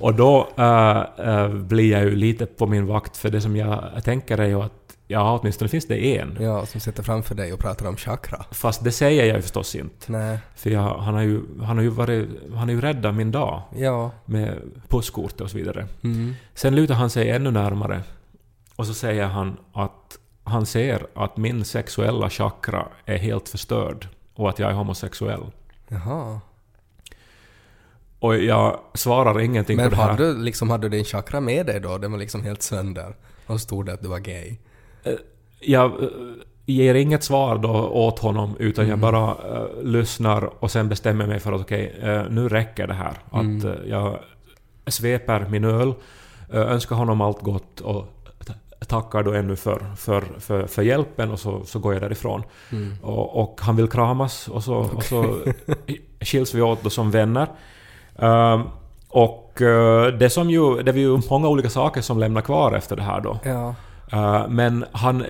Och 0.00 0.14
då 0.14 0.48
äh, 0.56 1.00
äh, 1.28 1.48
blir 1.48 1.90
jag 1.90 2.04
ju 2.04 2.16
lite 2.16 2.46
på 2.46 2.66
min 2.66 2.86
vakt 2.86 3.16
för 3.16 3.30
det 3.30 3.40
som 3.40 3.56
jag 3.56 4.04
tänker 4.04 4.38
är 4.38 4.46
ju 4.46 4.62
att 4.62 4.79
ja, 5.10 5.38
åtminstone 5.40 5.68
finns 5.68 5.86
det 5.86 6.18
en. 6.18 6.36
Ja, 6.40 6.66
som 6.66 6.80
sitter 6.80 7.02
framför 7.02 7.34
dig 7.34 7.52
och 7.52 7.58
pratar 7.58 7.86
om 7.86 7.96
chakra. 7.96 8.44
Fast 8.50 8.84
det 8.84 8.92
säger 8.92 9.24
jag 9.24 9.36
ju 9.36 9.42
förstås 9.42 9.74
inte. 9.74 10.12
Nej. 10.12 10.38
För 10.54 10.70
jag, 10.70 10.98
han 10.98 11.14
har 11.14 11.22
ju, 11.22 11.40
han 11.62 11.76
har 11.76 11.82
ju 11.82 11.88
varit, 11.90 12.28
han 12.48 12.58
har 12.58 12.70
ju 12.70 12.80
räddat 12.80 13.14
min 13.14 13.30
dag 13.30 13.62
Ja. 13.76 14.10
med 14.24 14.58
pusskort 14.88 15.40
och 15.40 15.50
så 15.50 15.56
vidare. 15.56 15.86
Mm. 16.04 16.34
Sen 16.54 16.74
lutar 16.76 16.94
han 16.94 17.10
sig 17.10 17.30
ännu 17.30 17.50
närmare 17.50 18.02
och 18.76 18.86
så 18.86 18.94
säger 18.94 19.26
han 19.26 19.56
att 19.72 20.18
han 20.44 20.66
ser 20.66 21.06
att 21.14 21.36
min 21.36 21.64
sexuella 21.64 22.30
chakra 22.30 22.86
är 23.04 23.18
helt 23.18 23.48
förstörd 23.48 24.08
och 24.34 24.48
att 24.50 24.58
jag 24.58 24.70
är 24.70 24.74
homosexuell. 24.74 25.42
Jaha. 25.88 26.40
Och 28.18 28.38
jag 28.38 28.80
svarar 28.94 29.40
ingenting 29.40 29.76
Men 29.76 29.90
på 29.90 29.96
det 29.96 30.02
här. 30.02 30.10
hade 30.10 30.32
du, 30.34 30.38
liksom, 30.42 30.70
hade 30.70 30.88
du 30.88 30.96
din 30.96 31.04
chakra 31.04 31.40
med 31.40 31.66
dig 31.66 31.80
då? 31.80 31.98
Den 31.98 32.12
var 32.12 32.18
liksom 32.18 32.42
helt 32.44 32.62
sönder. 32.62 33.14
Och 33.46 33.60
stod 33.60 33.86
det 33.86 33.92
att 33.92 34.02
du 34.02 34.08
var 34.08 34.18
gay. 34.18 34.56
Jag 35.60 36.02
eh, 36.02 36.08
ger 36.66 36.94
inget 36.94 37.24
svar 37.24 37.58
då 37.58 37.70
åt 37.88 38.18
honom 38.18 38.56
utan 38.58 38.84
jag 38.88 38.98
Mm. 38.98 39.12
bara 39.12 39.30
eh, 39.30 39.82
lyssnar 39.82 40.50
och 40.64 40.70
sen 40.70 40.88
bestämmer 40.88 41.26
mig 41.26 41.40
för 41.40 41.52
att 41.52 41.60
okej, 41.60 41.98
eh, 42.02 42.22
nu 42.30 42.48
räcker 42.48 42.86
det 42.86 42.94
här. 42.94 43.12
Mm. 43.32 43.58
Att 43.58 43.64
eh, 43.64 43.72
jag 43.86 44.18
sveper 44.86 45.46
min 45.50 45.64
öl, 45.64 45.94
eh, 46.52 46.60
önskar 46.60 46.96
honom 46.96 47.20
allt 47.20 47.40
gott 47.40 47.80
och 47.80 48.06
tackar 48.86 49.22
då 49.22 49.32
ännu 49.32 49.56
för, 49.56 49.82
för, 49.96 50.24
för, 50.38 50.66
för 50.66 50.82
hjälpen 50.82 51.30
och 51.30 51.38
så, 51.40 51.64
så 51.64 51.78
går 51.78 51.92
jag 51.92 52.02
därifrån. 52.02 52.42
Mm. 52.72 52.94
Och, 53.02 53.42
och 53.42 53.60
han 53.62 53.76
vill 53.76 53.88
kramas 53.88 54.48
och 54.48 54.64
så, 54.64 54.74
och 54.76 55.04
så 55.04 55.36
skiljs 56.20 56.54
vi 56.54 56.62
åt 56.62 56.82
då 56.82 56.90
som 56.90 57.10
vänner. 57.10 57.46
Ehm, 58.18 58.62
och 59.08 59.62
eh, 59.62 60.06
det 60.06 60.30
som 60.30 60.50
ju, 60.50 60.82
det 60.82 60.90
är 60.90 60.96
ju 60.96 61.20
många 61.30 61.48
olika 61.48 61.70
saker 61.70 62.00
som 62.00 62.18
lämnar 62.18 62.40
kvar 62.40 62.72
efter 62.72 62.96
det 62.96 63.02
här 63.02 63.20
då. 63.20 63.38
Ja. 63.44 63.74
Eh, 64.12 64.48
men 64.48 64.84
han... 64.92 65.20
eh, 65.20 65.26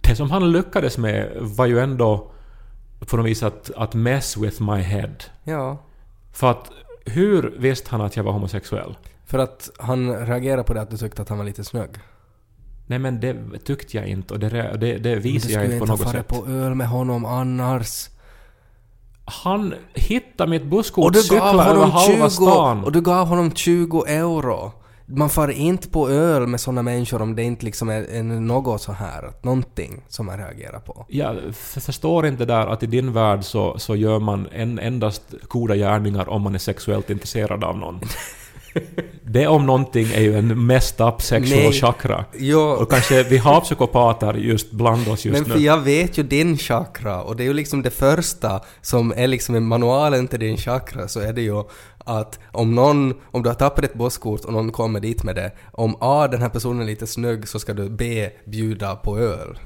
det 0.00 0.16
som 0.16 0.30
han 0.30 0.52
lyckades 0.52 0.98
med 0.98 1.28
var 1.40 1.66
ju 1.66 1.78
ändå 1.78 2.30
på 3.10 3.16
något 3.16 3.26
vis 3.26 3.42
att, 3.42 3.70
att 3.76 3.94
mess 3.94 4.36
with 4.36 4.62
my 4.62 4.80
head. 4.80 5.14
Ja. 5.44 5.76
För 6.32 6.50
att 6.50 6.70
hur 7.04 7.54
visste 7.58 7.90
han 7.90 8.00
att 8.00 8.16
jag 8.16 8.24
var 8.24 8.32
homosexuell? 8.32 8.96
För 9.26 9.38
att 9.38 9.70
han 9.78 10.26
reagerade 10.26 10.62
på 10.64 10.74
det 10.74 10.80
att 10.80 10.90
du 10.90 10.96
tyckte 10.96 11.22
att 11.22 11.28
han 11.28 11.38
var 11.38 11.44
lite 11.44 11.64
snygg. 11.64 11.90
Nej 12.86 12.98
men 12.98 13.20
det 13.20 13.36
tyckte 13.64 13.96
jag 13.96 14.06
inte 14.06 14.34
och 14.34 14.40
det, 14.40 14.48
det, 14.48 14.76
det 14.78 14.98
Du 14.98 15.18
visade 15.20 15.52
jag 15.52 15.62
skulle 15.62 15.64
inte 15.74 15.78
på 15.78 15.84
inte 15.84 15.92
något 15.92 16.00
fara 16.12 16.12
sätt. 16.12 16.28
på 16.28 16.46
öl 16.50 16.74
med 16.74 16.88
honom 16.88 17.24
annars. 17.24 18.08
Han 19.24 19.74
hittade 19.94 20.50
mitt 20.50 20.64
busskort, 20.66 21.04
Och 21.04 21.12
du 21.12 21.18
gav 21.18 21.22
cyklade 21.24 21.70
över 21.70 21.86
halva 21.86 22.30
20, 22.30 22.30
stan. 22.30 22.84
och 22.84 22.92
du 22.92 23.00
gav 23.00 23.26
honom 23.26 23.50
20 23.54 24.04
euro. 24.06 24.72
Man 25.10 25.30
far 25.30 25.48
inte 25.48 25.88
på 25.88 26.08
öl 26.10 26.46
med 26.46 26.60
såna 26.60 26.82
människor 26.82 27.22
om 27.22 27.36
det 27.36 27.42
inte 27.42 27.64
liksom 27.64 27.88
är, 27.88 28.02
är 28.02 28.22
något 28.22 28.82
så 28.82 28.92
här, 28.92 29.32
någonting 29.42 30.02
som 30.08 30.26
man 30.26 30.38
reagerar 30.38 30.78
på. 30.78 31.06
Jag 31.08 31.36
förstår 31.54 32.26
inte 32.26 32.44
där 32.44 32.66
att 32.66 32.82
i 32.82 32.86
din 32.86 33.12
värld 33.12 33.44
så, 33.44 33.78
så 33.78 33.96
gör 33.96 34.18
man 34.18 34.48
en, 34.52 34.78
endast 34.78 35.22
goda 35.48 35.76
gärningar 35.76 36.28
om 36.28 36.42
man 36.42 36.54
är 36.54 36.58
sexuellt 36.58 37.10
intresserad 37.10 37.64
av 37.64 37.78
någon. 37.78 38.00
Det 39.22 39.46
om 39.46 39.66
någonting 39.66 40.12
är 40.12 40.20
ju 40.20 40.38
en 40.38 40.66
messed 40.66 41.06
up 41.06 41.22
sexual 41.22 41.60
Nej. 41.62 41.72
chakra. 41.72 42.24
Jo, 42.38 42.60
Och 42.60 42.90
kanske 42.90 43.22
vi 43.22 43.38
har 43.38 43.60
psykopater 43.60 44.34
just 44.34 44.70
bland 44.70 45.08
oss 45.08 45.24
just 45.24 45.38
men 45.38 45.50
för 45.50 45.58
nu. 45.58 45.64
jag 45.64 45.78
vet 45.78 46.18
ju 46.18 46.22
din 46.22 46.56
chakra 46.58 47.22
och 47.22 47.36
det 47.36 47.42
är 47.42 47.44
ju 47.46 47.52
liksom 47.52 47.82
det 47.82 47.90
första 47.90 48.60
som 48.82 49.12
är 49.16 49.26
liksom 49.26 49.56
i 49.56 49.60
manualen 49.60 50.28
till 50.28 50.40
din 50.40 50.56
chakra 50.56 51.08
så 51.08 51.20
är 51.20 51.32
det 51.32 51.42
ju 51.42 51.62
att 52.08 52.38
om 52.52 52.74
någon, 52.74 53.14
om 53.24 53.42
du 53.42 53.48
har 53.48 53.54
tappat 53.54 53.84
ett 53.84 53.94
busskort 53.94 54.44
och 54.44 54.52
någon 54.52 54.72
kommer 54.72 55.00
dit 55.00 55.22
med 55.24 55.34
det, 55.34 55.52
om 55.72 55.96
A 56.00 56.28
den 56.28 56.42
här 56.42 56.48
personen 56.48 56.82
är 56.82 56.86
lite 56.86 57.06
snygg 57.06 57.48
så 57.48 57.58
ska 57.58 57.74
du 57.74 57.88
B 57.90 58.30
bjuda 58.44 58.96
på 58.96 59.18
öl. 59.18 59.58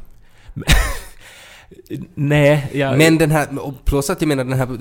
Nej, 2.15 2.71
jag... 2.73 2.99
Men 2.99 3.19
den 3.19 3.31
här, 3.31 3.67
och 3.67 3.75
plus 3.85 4.11
att 4.11 4.23
jag 4.23 4.29
menar 4.29 4.45
den 4.45 4.53
här 4.59 4.79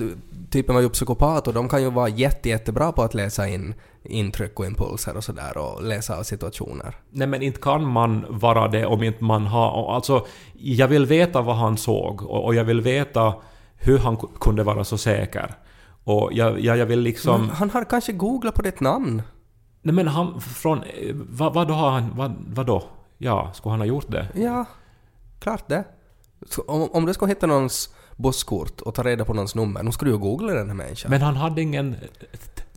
typen 0.50 0.76
av 0.76 0.88
psykopater, 0.88 1.52
de 1.52 1.68
kan 1.68 1.82
ju 1.82 1.90
vara 1.90 2.08
jätte, 2.08 2.48
jättebra 2.48 2.92
på 2.92 3.02
att 3.02 3.14
läsa 3.14 3.48
in 3.48 3.74
intryck 4.04 4.60
och 4.60 4.66
impulser 4.66 5.16
och 5.16 5.24
sådär 5.24 5.56
och 5.58 5.82
läsa 5.82 6.18
av 6.18 6.22
situationer. 6.22 6.94
Nej 7.10 7.26
men 7.26 7.42
inte 7.42 7.60
kan 7.60 7.86
man 7.86 8.24
vara 8.28 8.68
det 8.68 8.86
om 8.86 9.02
inte 9.02 9.24
man 9.24 9.46
har... 9.46 9.94
Alltså, 9.94 10.26
jag 10.52 10.88
vill 10.88 11.06
veta 11.06 11.42
vad 11.42 11.56
han 11.56 11.76
såg 11.76 12.22
och, 12.22 12.44
och 12.44 12.54
jag 12.54 12.64
vill 12.64 12.80
veta 12.80 13.34
hur 13.76 13.98
han 13.98 14.16
ku- 14.16 14.38
kunde 14.40 14.62
vara 14.62 14.84
så 14.84 14.98
säker. 14.98 15.54
Och 16.04 16.30
jag, 16.32 16.60
jag, 16.60 16.76
jag 16.76 16.86
vill 16.86 17.00
liksom... 17.00 17.40
Men 17.40 17.50
han 17.50 17.70
har 17.70 17.84
kanske 17.84 18.12
googlat 18.12 18.54
på 18.54 18.62
ditt 18.62 18.80
namn. 18.80 19.22
Nej 19.82 19.94
men 19.94 20.08
han 20.08 20.40
från... 20.40 20.82
eh, 20.82 21.14
Vad, 21.14 21.54
vad 21.54 21.68
då 21.68 21.74
har 21.74 21.90
han... 21.90 22.16
Vad, 22.16 22.34
vad 22.48 22.66
då? 22.66 22.82
Ja, 23.18 23.50
skulle 23.54 23.70
han 23.70 23.80
ha 23.80 23.86
gjort 23.86 24.10
det? 24.10 24.28
Ja, 24.34 24.64
klart 25.38 25.68
det. 25.68 25.84
Om, 26.66 26.88
om 26.92 27.06
du 27.06 27.14
ska 27.14 27.26
hitta 27.26 27.46
någons 27.46 27.94
busskort 28.16 28.80
och 28.80 28.94
ta 28.94 29.02
reda 29.02 29.24
på 29.24 29.34
någons 29.34 29.54
nummer, 29.54 29.82
nu 29.82 29.92
ska 29.92 30.04
du 30.04 30.10
ju 30.10 30.18
googla 30.18 30.52
den 30.54 30.68
här 30.68 30.74
människan. 30.74 31.10
Men 31.10 31.22
han 31.22 31.36
hade 31.36 31.62
ingen 31.62 31.96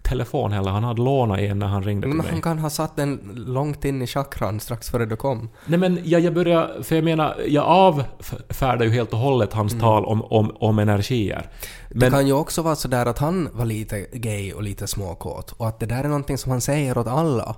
telefon 0.05 0.51
heller. 0.51 0.71
Han 0.71 0.83
hade 0.83 1.01
lånat 1.01 1.39
en 1.39 1.59
när 1.59 1.67
han 1.67 1.83
ringde 1.83 2.07
Men 2.07 2.17
mig. 2.17 2.27
han 2.29 2.41
kan 2.41 2.59
ha 2.59 2.69
satt 2.69 2.95
den 2.95 3.19
långt 3.35 3.85
in 3.85 4.01
i 4.01 4.07
chakran 4.07 4.59
strax 4.59 4.89
före 4.89 5.05
du 5.05 5.15
kom. 5.15 5.49
Nej 5.65 5.79
men 5.79 5.99
jag, 6.03 6.21
jag 6.21 6.33
börjar... 6.33 6.83
För 6.83 6.95
jag 6.95 7.03
menar, 7.03 7.35
jag 7.47 7.65
avfärdar 7.65 8.85
ju 8.85 8.91
helt 8.91 9.13
och 9.13 9.19
hållet 9.19 9.53
hans 9.53 9.79
tal 9.79 10.05
om, 10.05 10.21
om, 10.21 10.51
om 10.59 10.79
energier. 10.79 11.49
Det 11.89 11.95
Men 11.95 12.11
kan 12.11 12.27
ju 12.27 12.33
också 12.33 12.61
vara 12.61 12.75
sådär 12.75 13.05
att 13.05 13.19
han 13.19 13.49
var 13.53 13.65
lite 13.65 14.07
gay 14.13 14.53
och 14.53 14.63
lite 14.63 14.87
småkåt 14.87 15.51
och 15.51 15.67
att 15.67 15.79
det 15.79 15.85
där 15.85 16.03
är 16.03 16.07
någonting 16.07 16.37
som 16.37 16.51
han 16.51 16.61
säger 16.61 16.97
åt 16.97 17.07
alla. 17.07 17.55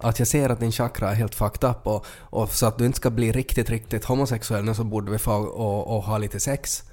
Att 0.00 0.18
jag 0.18 0.28
ser 0.28 0.48
att 0.48 0.60
din 0.60 0.72
chakra 0.72 1.10
är 1.10 1.14
helt 1.14 1.34
fucked 1.34 1.70
up 1.70 1.86
och, 1.86 2.06
och 2.20 2.50
så 2.50 2.66
att 2.66 2.78
du 2.78 2.86
inte 2.86 2.96
ska 2.96 3.10
bli 3.10 3.32
riktigt, 3.32 3.70
riktigt 3.70 4.04
homosexuell 4.04 4.64
nu 4.64 4.74
så 4.74 4.84
borde 4.84 5.10
vi 5.10 5.18
få 5.18 5.32
och, 5.34 5.96
och 5.96 6.02
ha 6.02 6.18
lite 6.18 6.40
sex. 6.40 6.84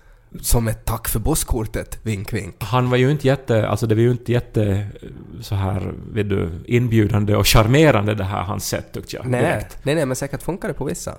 Som 0.41 0.67
ett 0.67 0.85
tack 0.85 1.07
för 1.07 1.19
busskortet, 1.19 1.99
vink 2.03 2.33
vink. 2.33 2.55
han 2.59 2.89
var 2.89 2.97
ju 2.97 3.11
inte 3.11 3.27
jätte... 3.27 3.67
Alltså 3.67 3.87
det 3.87 3.95
var 3.95 4.01
ju 4.01 4.11
inte 4.11 4.31
jätte... 4.31 4.63
eh, 5.01 5.09
Så 5.41 5.55
här, 5.55 5.93
vet 6.13 6.29
du, 6.29 6.49
inbjudande 6.65 7.35
och 7.35 7.47
charmerande 7.47 8.15
det 8.15 8.23
här 8.23 8.43
hans 8.43 8.67
sätt 8.67 8.91
tyckte 8.93 9.15
jag. 9.15 9.25
Nej, 9.25 9.41
direkt. 9.41 9.77
nej, 9.83 9.95
nej, 9.95 10.05
men 10.05 10.15
säkert 10.15 10.43
funkar 10.43 10.67
det 10.67 10.73
på 10.73 10.85
vissa. 10.85 11.15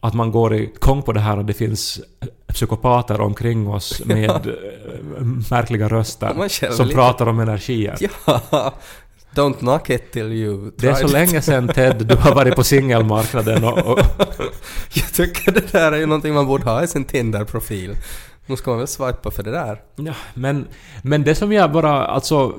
Att 0.00 0.14
man 0.14 0.30
går 0.30 0.54
igång 0.54 1.02
på 1.02 1.12
det 1.12 1.20
här 1.20 1.36
och 1.38 1.44
det 1.44 1.52
finns 1.54 2.00
psykopater 2.48 3.20
omkring 3.20 3.68
oss 3.68 4.02
med 4.04 4.30
eh, 4.30 5.24
märkliga 5.50 5.88
röster 5.88 6.48
som 6.72 6.88
pratar 6.88 7.26
om 7.26 7.40
energier. 7.40 7.96
Ja, 8.50 8.74
don't 9.34 9.58
knock 9.58 9.90
it 9.90 10.12
till 10.12 10.32
you 10.32 10.70
Det 10.76 10.88
är 10.88 10.94
så 10.94 11.08
länge 11.08 11.42
sedan 11.42 11.68
Ted, 11.68 12.06
du 12.06 12.16
har 12.16 12.34
varit 12.34 12.56
på 12.56 12.64
singelmarknaden 12.64 13.64
och, 13.64 13.78
och 13.78 13.98
Jag 14.94 15.12
tycker 15.12 15.52
det 15.52 15.72
där 15.72 15.92
är 15.92 15.96
ju 15.96 16.06
någonting 16.06 16.34
man 16.34 16.46
borde 16.46 16.64
ha 16.64 16.82
i 16.82 16.86
sin 16.86 17.04
Tinder-profil. 17.04 17.96
Nu 18.46 18.56
ska 18.56 18.70
man 18.70 18.78
väl 18.78 18.88
swipa 18.88 19.30
för 19.30 19.42
det 19.42 19.50
där. 19.50 19.80
Ja, 19.96 20.14
men, 20.34 20.66
men 21.02 21.22
det 21.22 21.34
som 21.34 21.52
jag 21.52 21.72
bara, 21.72 22.06
alltså, 22.06 22.52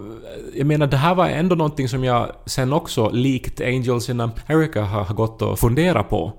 jag 0.56 0.68
menar 0.68 0.88
det 0.88 0.98
här 0.98 1.16
var 1.16 1.28
ändå 1.28 1.56
någonting 1.56 1.90
som 1.90 2.04
jag 2.04 2.32
sen 2.46 2.74
också, 2.74 3.10
likt 3.10 3.62
Angels 3.62 4.10
in 4.10 4.22
America, 4.22 4.82
har, 4.82 5.04
har 5.04 5.16
gått 5.16 5.42
och 5.42 5.60
funderat 5.60 6.10
på. 6.10 6.34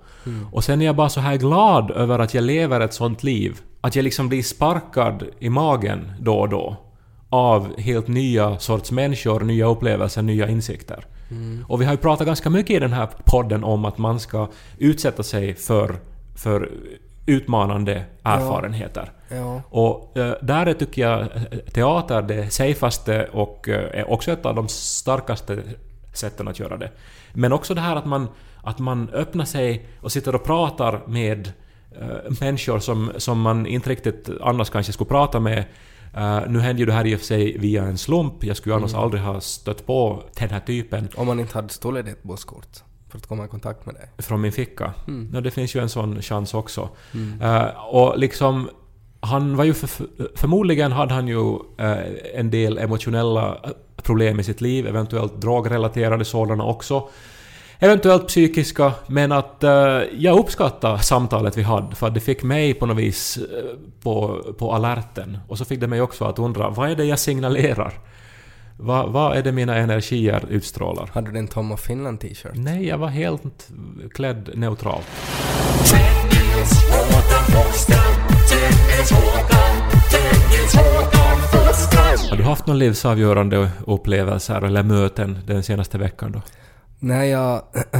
Och 0.53 0.64
sen 0.64 0.83
är 0.83 0.87
jag 0.87 0.96
bara 0.96 1.09
så 1.09 1.20
här 1.20 1.37
glad 1.37 1.90
över 1.90 2.18
att 2.18 2.35
jag 2.35 2.44
lever 2.44 2.81
ett 2.81 2.94
sånt 2.94 3.22
liv. 3.22 3.61
Att 3.81 3.96
jag 3.96 4.03
liksom 4.03 4.29
blir 4.29 4.42
sparkad 4.42 5.22
i 5.38 5.51
magen 5.51 6.12
då 6.20 6.35
och 6.38 6.49
då. 6.49 6.77
Av 7.37 7.81
helt 7.81 8.09
nya 8.09 8.59
sorts 8.59 8.90
människor, 8.90 9.40
nya 9.40 9.66
upplevelser, 9.66 10.22
nya 10.22 10.49
insikter. 10.49 11.05
Och 11.68 11.81
vi 11.81 11.85
har 11.85 11.92
ju 11.92 11.99
pratat 11.99 12.27
ganska 12.27 12.51
mycket 12.51 12.77
i 12.77 12.79
den 12.79 12.92
här 12.92 13.09
podden 13.25 13.64
om 13.64 13.85
att 13.85 13.99
man 13.99 14.20
ska 14.20 14.49
utsätta 14.79 15.22
sig 15.22 15.55
för, 15.55 15.96
för 16.37 16.70
utmanande 17.27 18.05
erfarenheter. 18.22 19.12
Ja. 19.29 19.62
Och 19.68 20.16
eh, 20.18 20.35
där 20.42 20.66
är, 20.66 20.75
tycker 20.75 21.03
jag 21.03 21.29
teater 21.72 22.22
det 22.22 22.51
safeaste 22.51 23.29
och 23.33 23.68
eh, 23.68 24.01
är 24.01 24.11
också 24.11 24.33
ett 24.33 24.46
av 24.46 24.55
de 24.55 24.68
starkaste 24.68 25.62
sätten 26.12 26.49
att 26.49 26.59
göra 26.59 26.77
det. 26.77 26.90
Men 27.33 27.53
också 27.53 27.75
det 27.75 27.81
här 27.81 27.96
att 27.96 28.07
man, 28.07 28.29
att 28.62 28.79
man 28.79 29.09
öppnar 29.09 29.44
sig 29.44 29.88
och 30.01 30.12
sitter 30.12 30.35
och 30.35 30.44
pratar 30.44 31.01
med 31.07 31.53
eh, 32.01 32.33
människor 32.40 32.79
som, 32.79 33.12
som 33.16 33.40
man 33.40 33.66
inte 33.66 33.90
riktigt 33.90 34.31
annars 34.40 34.70
kanske 34.70 34.92
skulle 34.92 35.09
prata 35.09 35.40
med. 35.40 35.64
Eh, 36.16 36.40
nu 36.48 36.59
hände 36.59 36.81
ju 36.81 36.87
det 36.87 36.92
här 36.92 37.07
i 37.07 37.14
och 37.14 37.18
för 37.18 37.26
sig 37.26 37.59
via 37.59 37.85
en 37.85 37.98
slump. 37.98 38.44
Jag 38.44 38.57
skulle 38.57 38.74
annars 38.74 38.94
aldrig 38.94 39.22
ha 39.22 39.40
stött 39.40 39.87
på 39.87 40.22
den 40.38 40.50
här 40.50 40.61
typen 40.61 41.09
Om 41.16 41.26
man 41.26 41.40
inte 41.40 41.59
hade 41.59 41.68
stulit 41.68 42.07
ditt 42.07 42.22
busskort 42.22 42.83
för 43.09 43.18
att 43.18 43.26
komma 43.26 43.44
i 43.44 43.48
kontakt 43.48 43.87
med 43.87 43.94
dig. 43.94 44.11
från 44.18 44.40
min 44.40 44.52
ficka. 44.52 44.94
Ja, 45.33 45.40
det 45.40 45.50
finns 45.50 45.74
ju 45.74 45.81
en 45.81 45.88
sån 45.88 46.22
chans 46.22 46.55
också. 46.55 46.88
Eh, 47.42 47.66
och 47.94 48.18
liksom, 48.18 48.68
han 49.20 49.57
var 49.57 49.64
ju 49.64 49.74
för, 49.74 50.07
förmodligen 50.35 50.92
hade 50.92 51.14
han 51.14 51.29
ju 51.29 51.55
eh, 51.79 51.98
en 52.35 52.50
del 52.50 52.79
emotionella 52.79 53.59
problem 54.02 54.40
i 54.40 54.44
sitt 54.44 54.61
liv, 54.61 54.87
eventuellt 54.87 55.40
drogrelaterade 55.40 56.24
sådana 56.24 56.64
också. 56.64 57.09
Eventuellt 57.79 58.29
psykiska, 58.29 58.93
men 59.07 59.33
att 59.33 59.65
eh, 59.65 59.71
jag 60.19 60.39
uppskattar 60.39 60.99
samtalet 60.99 61.57
vi 61.57 61.62
hade 61.62 61.97
för 61.97 62.07
att 62.07 62.15
det 62.15 62.21
fick 62.21 62.43
mig 62.43 62.75
på 62.75 62.87
något 62.87 62.97
vis 62.97 63.37
eh, 63.37 63.43
på, 64.03 64.43
på 64.59 64.73
alerten. 64.73 65.39
Och 65.49 65.59
så 65.59 65.65
fick 65.65 65.81
det 65.81 65.87
mig 65.87 66.01
också 66.01 66.25
att 66.25 66.39
undra, 66.39 66.71
vad 66.71 66.91
är 66.91 66.97
det 66.97 67.05
jag 67.05 67.19
signalerar? 67.19 67.95
Vad, 68.79 69.12
vad 69.12 69.37
är 69.37 69.43
det 69.43 69.53
mina 69.53 69.77
energier 69.77 70.45
utstrålar? 70.49 71.11
Hade 71.12 71.31
du 71.31 71.39
en 71.39 71.49
Tom 71.49 71.73
of 71.73 71.81
Finland 71.81 72.21
t-shirt? 72.21 72.53
Nej, 72.55 72.87
jag 72.87 72.99
var 72.99 73.09
helt 73.09 73.69
klädd 74.15 74.51
neutralt. 74.55 75.07
Har 82.31 82.37
du 82.37 82.43
haft 82.43 82.67
någon 82.67 82.79
livsavgörande 82.79 83.71
upplevelser 83.87 84.62
eller 84.62 84.83
möten 84.83 85.39
den 85.47 85.62
senaste 85.62 85.99
veckan 85.99 86.33
då? 86.33 86.43
Nej, 86.98 87.30
jag, 87.30 87.62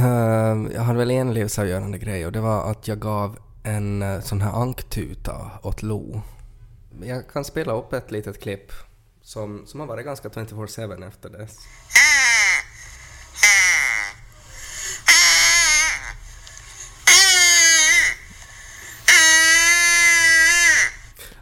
jag 0.73 0.81
hade 0.81 0.99
väl 0.99 1.11
en 1.11 1.33
livsavgörande 1.33 1.97
grej 1.97 2.25
och 2.25 2.31
det 2.31 2.39
var 2.39 2.71
att 2.71 2.87
jag 2.87 2.99
gav 2.99 3.37
en 3.63 4.01
eh, 4.01 4.19
sån 4.19 4.41
här 4.41 4.61
anktuta 4.61 5.51
åt 5.63 5.83
Lo. 5.83 6.21
Jag 7.01 7.29
kan 7.29 7.45
spela 7.45 7.73
upp 7.73 7.93
ett 7.93 8.11
litet 8.11 8.41
klipp 8.41 8.71
som, 9.21 9.65
som 9.65 9.79
har 9.79 9.87
varit 9.87 10.05
ganska 10.05 10.29
24-7 10.29 11.07
efter 11.07 11.29
dess. 11.29 11.57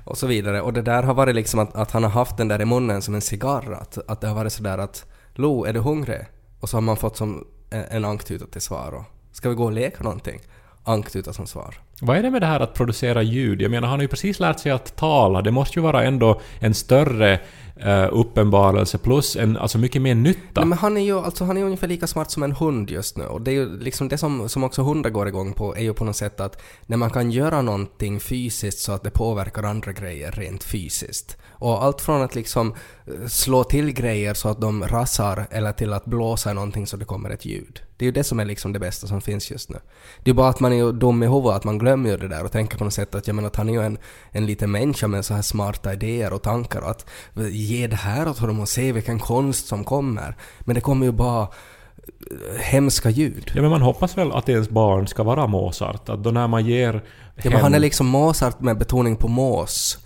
Och 0.03 0.17
så 0.17 0.27
vidare. 0.27 0.61
Och 0.61 0.73
det 0.73 0.81
där 0.81 1.03
har 1.03 1.13
varit 1.13 1.35
liksom 1.35 1.59
att, 1.59 1.75
att 1.75 1.91
han 1.91 2.03
har 2.03 2.09
haft 2.09 2.37
den 2.37 2.47
där 2.47 2.61
i 2.61 2.65
munnen 2.65 3.01
som 3.01 3.15
en 3.15 3.21
cigarr. 3.21 3.71
Att, 3.71 3.97
att 4.07 4.21
det 4.21 4.27
har 4.27 4.35
varit 4.35 4.53
sådär 4.53 4.77
att 4.77 5.05
Lo, 5.33 5.65
är 5.65 5.73
du 5.73 5.79
hungrig? 5.79 6.25
Och 6.65 6.69
så 6.69 6.77
har 6.77 6.81
man 6.81 6.97
fått 6.97 7.17
som 7.17 7.47
en, 7.69 8.05
anknytning 8.05 8.49
till 8.49 8.61
svar. 8.61 8.91
Och, 8.91 9.03
Ska 9.31 9.49
vi 9.49 9.55
gå 9.55 9.63
och 9.63 9.71
leka 9.71 10.03
någonting? 10.03 10.41
Anknyta 10.83 11.33
som 11.33 11.47
svar. 11.47 11.75
Vad 12.01 12.17
är 12.17 12.23
det 12.23 12.31
med 12.31 12.41
det 12.41 12.45
här 12.45 12.59
att 12.59 12.73
producera 12.73 13.21
ljud? 13.23 13.61
Jag 13.61 13.71
menar, 13.71 13.87
han 13.87 13.97
har 13.97 14.01
ju 14.01 14.07
precis 14.07 14.39
lärt 14.39 14.59
sig 14.59 14.71
att 14.71 14.95
tala. 14.95 15.41
Det 15.41 15.51
måste 15.51 15.79
ju 15.79 15.83
vara 15.83 16.03
ändå 16.03 16.41
en 16.59 16.73
större 16.73 17.39
uh, 17.85 18.07
uppenbarelse 18.11 18.97
plus 18.97 19.35
en, 19.35 19.57
alltså 19.57 19.77
mycket 19.77 20.01
mer 20.01 20.15
nytta. 20.15 20.61
Nej, 20.61 20.65
men 20.65 20.77
han 20.77 20.97
är 20.97 21.01
ju 21.01 21.19
alltså, 21.19 21.45
han 21.45 21.57
är 21.57 21.63
ungefär 21.63 21.87
lika 21.87 22.07
smart 22.07 22.31
som 22.31 22.43
en 22.43 22.51
hund 22.51 22.89
just 22.89 23.17
nu. 23.17 23.25
Och 23.25 23.41
det 23.41 23.51
är 23.51 23.53
ju 23.53 23.79
liksom 23.79 24.07
det 24.07 24.17
som, 24.17 24.49
som 24.49 24.63
också 24.63 24.81
hundar 24.81 25.09
går 25.09 25.27
igång 25.27 25.53
på 25.53 25.75
är 25.75 25.81
ju 25.81 25.93
på 25.93 26.03
något 26.03 26.15
sätt 26.15 26.39
att 26.39 26.61
när 26.85 26.97
man 26.97 27.09
kan 27.09 27.31
göra 27.31 27.61
någonting 27.61 28.19
fysiskt 28.19 28.79
så 28.79 28.91
att 28.91 29.03
det 29.03 29.11
påverkar 29.11 29.63
andra 29.63 29.91
grejer 29.91 30.31
rent 30.31 30.63
fysiskt. 30.63 31.37
Och 31.49 31.83
allt 31.83 32.01
från 32.01 32.21
att 32.21 32.35
liksom 32.35 32.73
eh, 33.07 33.27
slå 33.27 33.63
till 33.63 33.91
grejer 33.91 34.33
så 34.33 34.49
att 34.49 34.61
de 34.61 34.83
rasar 34.83 35.47
eller 35.51 35.71
till 35.71 35.93
att 35.93 36.05
blåsa 36.05 36.51
i 36.51 36.53
någonting 36.53 36.87
så 36.87 36.97
det 36.97 37.05
kommer 37.05 37.29
ett 37.29 37.45
ljud. 37.45 37.81
Det 37.97 38.05
är 38.05 38.07
ju 38.07 38.11
det 38.11 38.23
som 38.23 38.39
är 38.39 38.45
liksom 38.45 38.73
det 38.73 38.79
bästa 38.79 39.07
som 39.07 39.21
finns 39.21 39.51
just 39.51 39.69
nu. 39.69 39.77
Det 40.23 40.29
är 40.29 40.33
bara 40.33 40.49
att 40.49 40.59
man 40.59 40.73
är 40.73 40.77
ju 40.77 40.91
dum 40.91 41.23
i 41.23 41.27
huvudet, 41.27 41.55
att 41.55 41.63
man 41.63 41.77
glömmer 41.85 42.09
ju 42.09 42.17
det 42.17 42.27
där 42.27 42.43
och 42.45 42.51
tänker 42.51 42.77
på 42.77 42.83
något 42.83 42.93
sätt 42.93 43.15
att 43.15 43.27
jag 43.27 43.35
menar 43.35 43.47
att 43.47 43.55
han 43.55 43.69
är 43.69 43.73
ju 43.73 43.81
en, 43.81 43.97
en 44.31 44.45
liten 44.45 44.71
människa 44.71 45.07
med 45.07 45.25
så 45.25 45.33
här 45.33 45.41
smarta 45.41 45.93
idéer 45.93 46.33
och 46.33 46.41
tankar 46.41 46.81
och 46.81 46.89
att 46.89 47.05
ge 47.51 47.87
det 47.87 47.95
här 47.95 48.27
åt 48.27 48.37
honom 48.39 48.59
och 48.59 48.69
se 48.69 48.91
vilken 48.91 49.19
konst 49.19 49.67
som 49.67 49.83
kommer. 49.83 50.35
Men 50.59 50.75
det 50.75 50.81
kommer 50.81 51.05
ju 51.05 51.11
bara 51.11 51.41
eh, 51.41 52.59
hemska 52.61 53.09
ljud. 53.09 53.51
Ja, 53.55 53.61
men 53.61 53.71
man 53.71 53.81
hoppas 53.81 54.17
väl 54.17 54.31
att 54.31 54.49
ens 54.49 54.69
barn 54.69 55.07
ska 55.07 55.23
vara 55.23 55.47
Mozart. 55.47 56.09
Att 56.09 56.23
då 56.23 56.31
när 56.31 56.47
man 56.47 56.65
ger 56.65 57.01
Ja, 57.43 57.49
men 57.49 57.61
han 57.61 57.73
är 57.73 57.79
liksom 57.79 58.07
Mozart 58.07 58.59
med 58.59 58.77
betoning 58.77 59.15
på 59.15 59.27
mås. 59.27 59.97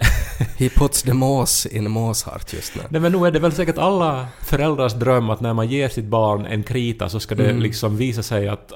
He 0.58 0.70
puts 0.70 1.04
the 1.04 1.14
mås 1.14 1.66
in 1.66 1.92
Mozart 1.92 2.54
just 2.54 2.76
nu. 2.76 2.82
Nej 2.90 3.02
men 3.02 3.12
nu 3.12 3.28
är 3.28 3.32
det 3.32 3.40
väl 3.40 3.52
säkert 3.52 3.78
alla 3.78 4.28
föräldrars 4.42 4.94
dröm 4.94 5.30
att 5.30 5.42
när 5.42 5.54
man 5.54 5.68
ger 5.68 5.90
sitt 5.90 6.06
barn 6.06 6.46
en 6.46 6.64
krita 6.64 7.10
så 7.10 7.20
ska 7.20 7.36
det 7.36 7.50
Mm. 7.50 7.62
liksom 7.62 7.98
visa 7.98 8.24
sig 8.24 8.48
att 8.48 8.72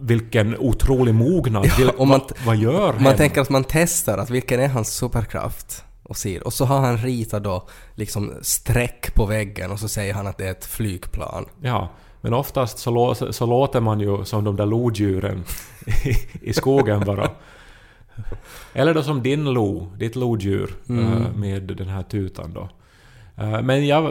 vilken 0.00 0.56
otrolig 0.58 1.14
mognad. 1.14 1.66
Ja, 1.78 1.90
och 1.98 2.06
man- 2.08 2.20
vad, 2.20 2.32
vad 2.46 2.56
gör 2.56 2.92
Man 2.92 3.02
hen? 3.02 3.16
tänker 3.16 3.40
att 3.40 3.50
man 3.50 3.64
testar 3.68 4.18
att 4.18 4.30
vilken 4.30 4.60
är 4.60 4.68
hans 4.68 4.88
superkraft 4.96 5.84
och 6.02 6.16
ser. 6.16 6.46
Och 6.46 6.52
så 6.52 6.64
har 6.64 6.80
han 6.80 6.98
ritat 6.98 7.44
då 7.44 7.68
liksom 7.94 8.32
streck 8.42 9.14
på 9.14 9.26
väggen 9.26 9.70
och 9.70 9.80
så 9.80 9.88
säger 9.88 10.14
han 10.14 10.26
att 10.26 10.38
det 10.38 10.46
är 10.46 10.50
ett 10.50 10.64
flygplan. 10.66 11.44
Ja, 11.62 11.88
men 12.20 12.34
oftast 12.34 12.78
så, 12.78 12.90
lå, 12.90 13.14
så 13.14 13.46
låter 13.46 13.80
man 13.80 14.00
ju 14.00 14.24
som 14.24 14.44
de 14.44 14.56
där 14.56 14.66
lodjuren 14.66 15.44
i, 15.86 16.48
i 16.50 16.52
skogen 16.52 17.00
bara. 17.06 17.30
Eller 18.72 18.94
då 18.94 19.02
som 19.02 19.22
din 19.22 19.44
lo, 19.44 19.92
ditt 19.98 20.16
lodjur 20.16 20.74
Mm. 20.88 21.12
eh, 21.12 21.32
med 21.34 21.62
den 21.62 21.88
här 21.88 22.02
tutan 22.02 22.52
då. 22.54 22.68
Eh, 23.38 23.62
Men 23.62 23.86
jag 23.86 24.02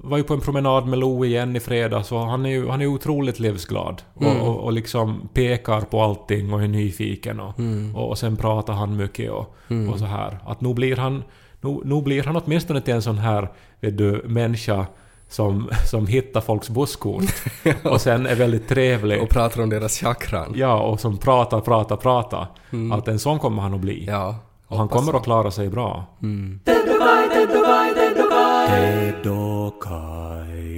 var 0.00 0.16
ju 0.16 0.22
på 0.22 0.34
en 0.34 0.40
promenad 0.40 0.86
med 0.86 0.98
Lo 0.98 1.24
igen 1.24 1.56
i 1.56 1.60
fredags 1.60 2.12
och 2.12 2.20
han 2.20 2.46
är 2.46 2.50
ju 2.50 2.68
han 2.68 2.82
är 2.82 2.86
otroligt 2.86 3.38
livsglad. 3.40 4.02
Mm. 4.20 4.36
Och, 4.40 4.48
och, 4.48 4.64
och 4.64 4.72
liksom 4.72 5.28
pekar 5.34 5.80
på 5.80 6.02
allting 6.02 6.52
och 6.52 6.62
är 6.62 6.68
nyfiken 6.68 7.40
och, 7.40 7.58
Mm. 7.58 7.96
och, 7.96 8.08
och 8.08 8.18
sen 8.18 8.36
pratar 8.36 8.72
han 8.72 8.96
mycket 8.96 9.30
och, 9.30 9.54
Mm. 9.70 9.92
och 9.92 9.98
så 9.98 10.04
här. 10.04 10.38
Att 10.46 10.60
nu 10.60 10.74
blir 10.74 10.96
han, 10.96 11.22
nu, 11.60 11.80
nu 11.84 12.02
blir 12.02 12.22
han 12.22 12.36
åtminstone 12.36 12.80
till 12.80 12.94
en 12.94 13.02
sån 13.02 13.18
här, 13.18 13.48
vet 13.80 13.98
du, 13.98 14.22
människa 14.26 14.86
som, 15.28 15.68
som 15.90 16.06
hittar 16.06 16.40
folks 16.40 16.70
busskort 16.70 17.24
och 17.84 18.00
sen 18.00 18.26
är 18.26 18.34
väldigt 18.34 18.68
trevlig. 18.68 19.22
Och 19.22 19.28
pratar 19.28 19.62
om 19.62 19.70
deras 19.70 19.98
chakran. 19.98 20.52
Ja, 20.56 20.80
och 20.80 21.00
som 21.00 21.18
pratar, 21.18 21.60
pratar, 21.60 21.96
pratar. 21.96 22.46
Mm. 22.70 22.92
Att 22.92 23.08
en 23.08 23.18
sån 23.18 23.38
kommer 23.38 23.62
han 23.62 23.74
att 23.74 23.80
bli. 23.80 24.04
Ja. 24.06 24.36
och 24.66 24.78
han 24.78 24.88
kommer 24.88 25.12
så. 25.12 25.16
att 25.18 25.24
klara 25.24 25.50
sig 25.50 25.68
bra. 25.68 26.04
Mm. 28.68 28.98
Dedokai. 29.22 30.77